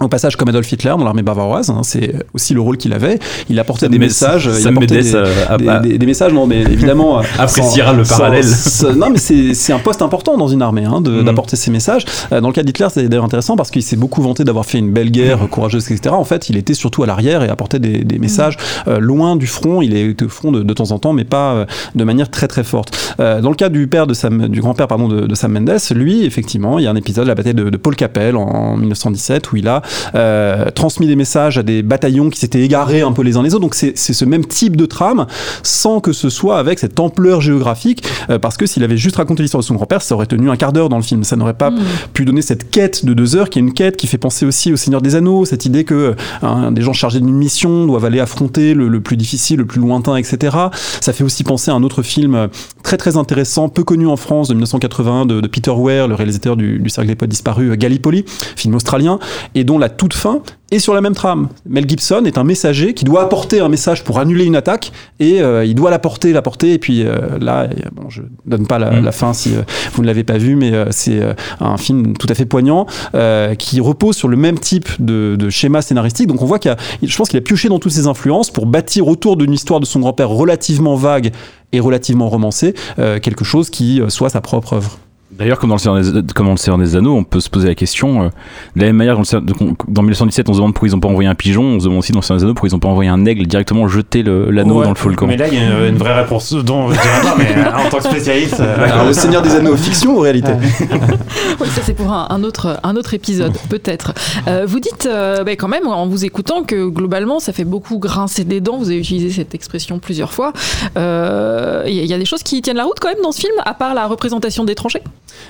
[0.00, 3.18] Au passage, comme Adolf Hitler dans l'armée bavaroise, hein, c'est aussi le rôle qu'il avait.
[3.50, 4.46] Il apportait des messages.
[4.52, 7.18] il Sam apportait des, euh, a- des- a- des- des messages, non, mais évidemment.
[7.18, 8.44] euh, Appréciera sans- le parallèle.
[8.44, 11.24] sans- non, mais c'est c'est un poste important dans une armée, hein, de- Mhm.
[11.24, 12.04] d'apporter ces messages.
[12.32, 14.78] Euh, Dans le cas d'Hitler, c'est d'ailleurs intéressant parce qu'il s'est beaucoup vanté d'avoir fait
[14.78, 15.48] une belle guerre Mhm.
[15.48, 16.14] courageuse, etc.
[16.14, 19.46] En fait, il était surtout à l'arrière et apportait des, des messages euh, loin du
[19.48, 19.82] front.
[19.82, 22.46] Il est au front de, de temps en temps, mais pas euh, de manière très
[22.46, 22.96] très forte.
[23.20, 25.78] Euh, dans le cas du père de Sam, du grand-père pardon de, de Sam Mendes,
[25.94, 29.52] lui, effectivement, il y a un épisode, la bataille de, de Paul Capel en 1917,
[29.52, 29.82] où il a
[30.74, 33.62] transmis des messages à des bataillons qui s'étaient égarés un peu les uns les autres.
[33.62, 35.26] Donc c'est ce même type de trame,
[35.62, 39.42] sans que ce soit avec cette ampleur géographique, euh, parce que s'il avait juste raconté
[39.42, 41.24] l'histoire de son grand-père, ça aurait tenu un quart d'heure dans le film.
[41.24, 41.72] Ça n'aurait pas
[42.12, 44.72] pu donner cette quête de deux heures, qui est une quête qui fait penser aussi
[44.72, 48.20] au Seigneur des Anneaux, cette idée que hein, des gens chargés d'une mission doivent aller
[48.20, 50.56] affronter le, le plus difficile, le plus lointain, etc.
[51.00, 52.48] Ça fait aussi penser à un autre film euh,
[52.82, 56.56] très très intéressant, peu connu en France, de 1981, de, de Peter Ware, le réalisateur
[56.56, 58.24] du, du Cercle des Poètes Disparus, euh, Gallipoli,
[58.56, 59.18] film australien,
[59.54, 61.48] et dont la toute fin est sur la même trame.
[61.66, 65.40] Mel Gibson est un messager qui doit apporter un message pour annuler une attaque, et
[65.40, 68.90] euh, il doit l'apporter, l'apporter, et puis euh, là, euh, bon, je donne pas la,
[68.90, 69.04] Mm.
[69.04, 69.62] la fin si euh,
[69.92, 71.20] vous ne l'avez pas vu, mais c'est
[71.60, 72.86] un film tout à fait poignant
[73.58, 76.26] qui repose sur le même type de, de schéma scénaristique.
[76.26, 79.08] Donc on voit qu'il je pense qu'il a pioché dans toutes ses influences pour bâtir
[79.08, 81.32] autour d'une histoire de son grand-père relativement vague
[81.72, 84.98] et relativement romancée quelque chose qui soit sa propre œuvre.
[85.38, 87.48] D'ailleurs, comme dans, le Seigneur des, comme dans le Seigneur des Anneaux, on peut se
[87.48, 88.28] poser la question, euh,
[88.74, 89.22] de la même manière, dans,
[89.86, 92.00] dans 1917, on se demande pourquoi ils n'ont pas envoyé un pigeon, on se demande
[92.00, 94.22] aussi dans le Seigneur des Anneaux pourquoi ils n'ont pas envoyé un aigle directement jeter
[94.24, 95.26] le- l'anneau Ouais, dans le volcan.
[95.28, 97.86] Mais là, il y a une, une vraie réponse dont je dirais pas, mais euh,
[97.86, 98.58] en tant que spécialiste.
[98.60, 100.50] euh, Alors, le Seigneur des Anneaux fiction ou réalité
[101.60, 104.12] Oui, ça c'est pour un, un autre, un autre épisode, peut-être.
[104.48, 107.98] Euh, vous dites euh, bah, quand même, en vous écoutant, que globalement, ça fait beaucoup
[107.98, 108.76] grincer des dents.
[108.78, 110.52] Vous avez utilisé cette expression plusieurs fois.
[110.96, 113.40] Euh, Il y, y a des choses qui tiennent la route quand même dans ce
[113.40, 115.02] film, à part la représentation des tranchées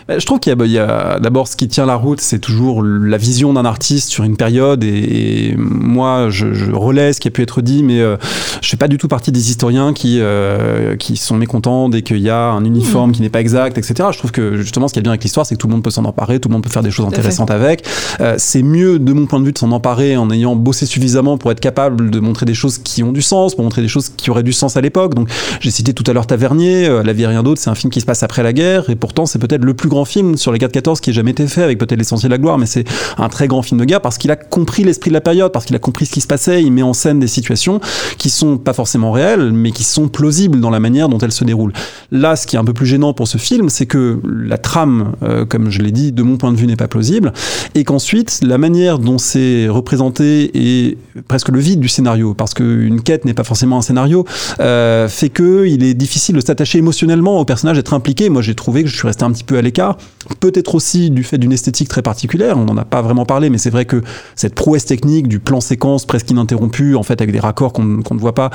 [0.08, 2.38] Je trouve qu'il y a, il y a d'abord ce qui tient la route, c'est
[2.38, 4.84] toujours la vision d'un artiste sur une période.
[4.84, 8.16] Et, et moi, je, je relais ce qui a pu être dit, mais euh,
[8.62, 12.18] je fais pas du tout partie des historiens qui euh, qui sont mécontents dès qu'il
[12.18, 14.08] y a un uniforme qui n'est pas exact, etc.
[14.12, 15.82] Je trouve que justement, ce qui est bien avec l'histoire, c'est que tout le monde
[15.82, 17.20] peut s'en emparer, tout le monde peut faire des choses Tout à fait.
[17.20, 17.86] intéressantes avec.
[18.20, 21.38] Euh, c'est mieux, de mon point de vue, de s'en emparer en ayant bossé suffisamment
[21.38, 24.10] pour être capable de montrer des choses qui ont du sens, pour montrer des choses
[24.16, 25.14] qui auraient du sens à l'époque.
[25.14, 25.28] Donc,
[25.60, 27.90] j'ai cité tout à l'heure Tavernier, euh, La vie et rien d'autre, c'est un film
[27.92, 30.50] qui se passe après la guerre, et pourtant c'est peut-être le plus grand film sur
[30.50, 32.84] les 4-14 qui ait jamais été fait, avec peut-être l'essentiel de la gloire, mais c'est
[33.18, 35.64] un très grand film de guerre parce qu'il a compris l'esprit de la période, parce
[35.66, 37.80] qu'il a compris ce qui se passait, il met en scène des situations
[38.16, 41.44] qui sont pas forcément réelles, mais qui sont plausibles dans la manière dont elles se
[41.44, 41.72] déroulent.
[42.10, 45.12] Là, ce qui est un peu plus gênant pour ce film, c'est que la trame,
[45.22, 47.32] euh, comme je l'ai dit, de mon point de vue, n'est pas plausible,
[47.74, 50.98] et qu'ensuite, la manière dont c'est représenté est
[51.28, 54.24] presque le vide du scénario, parce qu'une quête n'est pas forcément un scénario,
[54.60, 58.30] euh, fait que il est difficile de s'attacher émotionnellement au personnage, d'être impliqué.
[58.30, 59.96] Moi, j'ai trouvé que je suis resté un petit peu à l'écart.
[60.40, 62.58] Peut-être aussi du fait d'une esthétique très particulière.
[62.58, 64.02] On n'en a pas vraiment parlé, mais c'est vrai que
[64.34, 68.20] cette prouesse technique du plan séquence presque ininterrompu, en fait, avec des raccords qu'on ne
[68.20, 68.50] voit pas,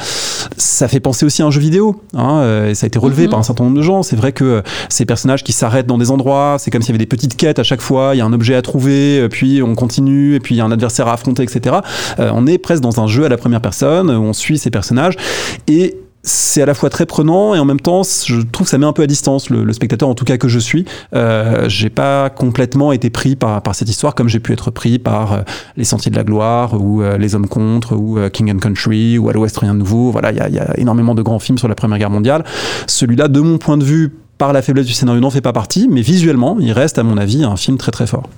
[0.58, 2.02] ça fait penser aussi à un jeu vidéo.
[2.16, 3.30] Hein, euh, et ça a été relevé Mhm.
[3.32, 4.04] par un certain nombre de gens.
[4.04, 6.94] C'est vrai que euh, ces personnages qui s'arrêtent dans des endroits, c'est comme s'il y
[6.96, 8.12] avait des petites quêtes à chaque fois.
[8.14, 10.62] Il y a un objet à trouver, euh, puis on continue, et puis il y
[10.62, 11.78] a un adversaire à affronter, etc.
[12.20, 14.70] Euh, on est presque dans un jeu à la première personne où on suit ces
[14.70, 15.16] personnages
[15.68, 18.78] et c'est à la fois très prenant et en même temps, je trouve que ça
[18.78, 20.86] met un peu à distance le, le spectateur, en tout cas que je suis.
[21.14, 25.00] Euh, j'ai pas complètement été pris par, par cette histoire comme j'ai pu être pris
[25.00, 25.42] par euh,
[25.76, 29.18] Les Sentiers de la Gloire ou euh, Les Hommes contre ou euh, King and Country
[29.18, 30.12] ou À l'Ouest Rien de Nouveau.
[30.12, 32.46] Voilà, il y a, y a énormément de grands films sur la Première Guerre mondiale.
[32.88, 35.88] Celui-là, de mon point de vue, par la faiblesse du scénario, n'en fait pas partie,
[35.90, 38.30] mais visuellement, il reste, à mon avis, un film très très fort.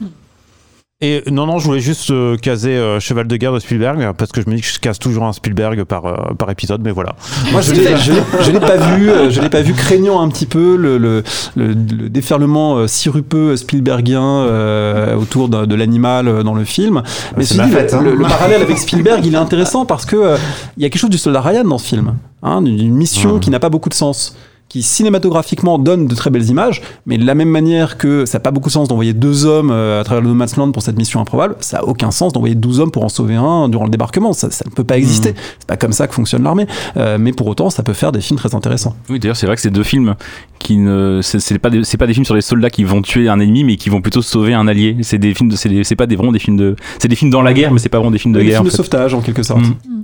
[1.02, 4.32] Et non, non, je voulais juste euh, caser euh, Cheval de guerre de Spielberg, parce
[4.32, 6.92] que je me dis que je casse toujours un Spielberg par, euh, par épisode, mais
[6.92, 7.18] voilà.
[7.52, 10.22] Moi, je l'ai, je l'ai- je l'ai pas vu, euh, je l'ai pas vu craignant
[10.22, 11.22] un petit peu le, le,
[11.58, 17.04] le- le déferlement euh, sirupeux Spielbergien euh, autour de, de l'animal euh, dans le film.
[17.36, 18.02] Mais c'est ceci ma dit, fête, le, hein.
[18.02, 20.38] le- le parallèle avec Spielberg, il est intéressant parce que euh,
[20.78, 23.40] il y a quelque chose du soldat Ryan dans ce film, hein, d'une mission Mhm.
[23.42, 24.38] qui n'a pas beaucoup de sens
[24.76, 28.42] qui cinématographiquement donne de très belles images, mais de la même manière que ça n'a
[28.42, 30.82] pas beaucoup de sens d'envoyer deux hommes euh, à travers le No Man's Land pour
[30.84, 33.86] cette mission improbable, ça a aucun sens d'envoyer 12 hommes pour en sauver un durant
[33.86, 34.34] le débarquement.
[34.34, 35.30] Ça, ça ne peut pas exister.
[35.30, 35.36] Mhm.
[35.60, 36.68] C'est pas comme ça que fonctionne l'armée.
[36.98, 38.98] Euh, mais pour autant, ça peut faire des films très intéressants.
[39.10, 40.16] Oui, d'ailleurs, c'est vrai que c'est deux films
[40.60, 41.22] qui ne.
[41.24, 43.64] C'est pas, des- c'est pas des films sur les soldats qui vont tuer un ennemi,
[43.64, 44.98] mais qui vont plutôt sauver un allié.
[45.04, 45.56] C'est des films de.
[45.56, 46.76] C'est des- pas des, vraiment des films de.
[47.00, 48.58] C'est des films dans la guerre, mais c'est pas vraiment des films de Des guerre.
[48.58, 49.62] films en de sauvetage en quelque sorte.
[49.62, 49.95] Mm.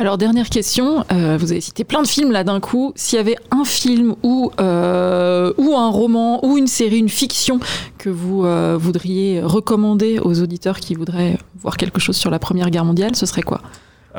[0.00, 1.04] Alors, dernière question.
[1.10, 2.92] euh, vous avez cité plein de films là d'un coup.
[2.94, 7.58] S'il y avait un film ou, euh, un roman ou une série, une fiction
[7.98, 12.70] que vous euh, voudriez recommander aux auditeurs qui voudraient voir quelque chose sur la Première
[12.70, 13.60] Guerre mondiale, ce serait quoi?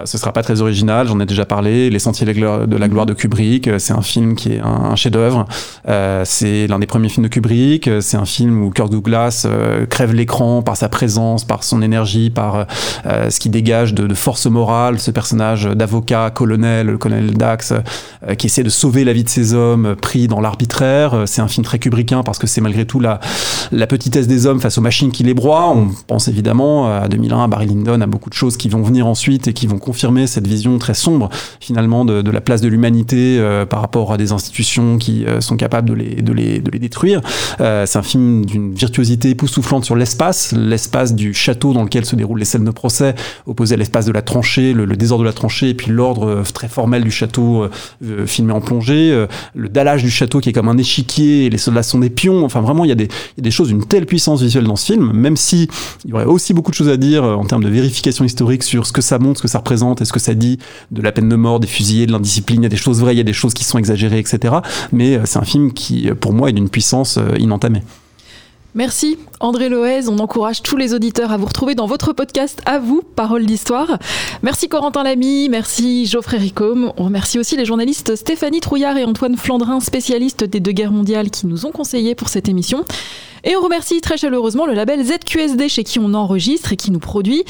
[0.05, 1.89] Ce sera pas très original, j'en ai déjà parlé.
[1.89, 2.31] Les Sentiers de
[2.77, 5.45] la gloire- de Kubrick, euh, c'est un film qui est un, un chef-d'œuvre.
[5.89, 7.87] Euh, c'est l'un des premiers films de Kubrick.
[7.87, 11.81] Euh, C'est un film où Kirk Douglas euh, crève l'écran par sa présence, par son
[11.81, 12.67] énergie, par
[13.07, 14.99] euh, ce qui dégage de, de force morale.
[14.99, 19.29] Ce personnage d'avocat, colonel, le colonel Dax, euh, qui essaie de sauver la vie de
[19.29, 21.13] ces hommes euh, pris dans l'arbitraire.
[21.15, 23.19] Euh, C'est un film très kubrickien parce que c'est malgré tout la,
[23.71, 25.69] la petitesse des hommes face aux machines qui les broient.
[25.71, 29.07] On pense évidemment à 2001, à Barry Lyndon, à beaucoup de choses qui vont venir
[29.07, 31.29] ensuite et qui vont confirmer cette vision très sombre
[31.59, 35.57] finalement de, la place de l'humanité euh, par rapport à des institutions qui euh, sont
[35.57, 37.21] capables de les, de les, de les détruire.
[37.59, 42.15] Euh, c'est un film d'une virtuosité époustouflante sur l'espace, l'espace du château dans lequel se
[42.15, 43.15] déroulent les scènes de procès,
[43.47, 46.67] opposé à l'espace de la tranchée, le, désordre de la tranchée, et puis l'ordre très
[46.67, 47.67] formel du château
[48.25, 49.25] filmé en plongée,
[49.55, 52.45] le dallage du château qui est comme un échiquier, et les soldats sont des pions.
[52.45, 55.11] Enfin, vraiment, il y a des, des choses d'une telle puissance visuelle dans ce film,
[55.13, 55.67] même si
[56.05, 58.85] il y aurait aussi beaucoup de choses à dire en termes de vérification historique sur
[58.85, 60.59] ce que ça montre, ce que ça représente, et ce que ça dit
[60.91, 62.61] de la peine de mort, des fusillés, de l'indiscipline.
[62.61, 64.55] Il y a des choses vraies, il y a des choses qui sont exagérées, etc.
[64.91, 67.83] Mais euh, c'est un film qui, euh, pour moi, est d'une puissance euh, inentamée.
[68.75, 72.77] Merci André Loez, on encourage tous les auditeurs à vous retrouver dans votre podcast à
[72.77, 73.97] vous, Parole d'Histoire.
[74.43, 79.37] Merci Corentin Lamy, merci Geoffrey Ricôme, on remercie aussi les journalistes Stéphanie Trouillard et Antoine
[79.37, 82.85] Flandrin, spécialistes des deux guerres mondiales qui nous ont conseillés pour cette émission.
[83.43, 86.99] Et on remercie très chaleureusement le label ZQSD chez qui on enregistre et qui nous
[86.99, 87.43] produit.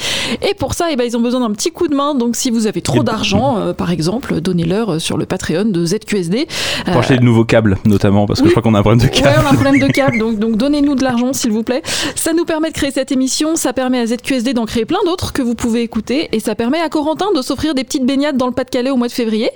[0.48, 2.14] Et pour ça, eh ben, ils ont besoin d'un petit coup de main.
[2.14, 5.84] Donc si vous avez trop d'argent, euh, par exemple, donnez-leur euh, sur le Patreon de
[5.84, 6.46] ZQSD.
[6.86, 9.12] Pour acheter de nouveaux câbles, notamment, parce que je crois qu'on a un problème de
[9.12, 9.28] câbles.
[9.28, 11.82] Ouais, on a un problème de câble, donc, donc donnez-nous de l'argent s'il vous plaît.
[12.14, 15.32] Ça nous permet de créer cette émission, ça permet à ZQSD d'en créer plein d'autres
[15.32, 18.46] que vous pouvez écouter, et ça permet à Corentin de s'offrir des petites baignades dans
[18.46, 19.50] le Pas-de-Calais au mois de février.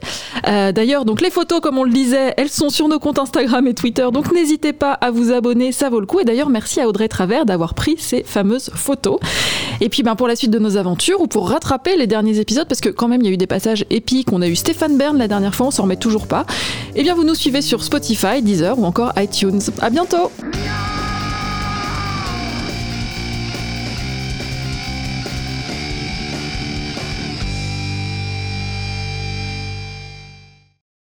[0.48, 3.66] Euh, D'ailleurs, donc les photos, comme on le disait, elles sont sur nos comptes Instagram
[3.66, 6.23] et Twitter, donc n'hésitez pas à vous abonner, ça vaut le coup.
[6.24, 9.18] D'ailleurs, merci à Audrey Travers d'avoir pris ces fameuses photos.
[9.80, 12.68] Et puis ben, pour la suite de nos aventures, ou pour rattraper les derniers épisodes,
[12.68, 14.96] parce que quand même il y a eu des passages épiques, on a eu Stéphane
[14.96, 16.46] Bern la dernière fois, on s'en remet toujours pas,
[16.94, 19.60] et bien vous nous suivez sur Spotify, Deezer ou encore iTunes.
[19.80, 20.30] À bientôt!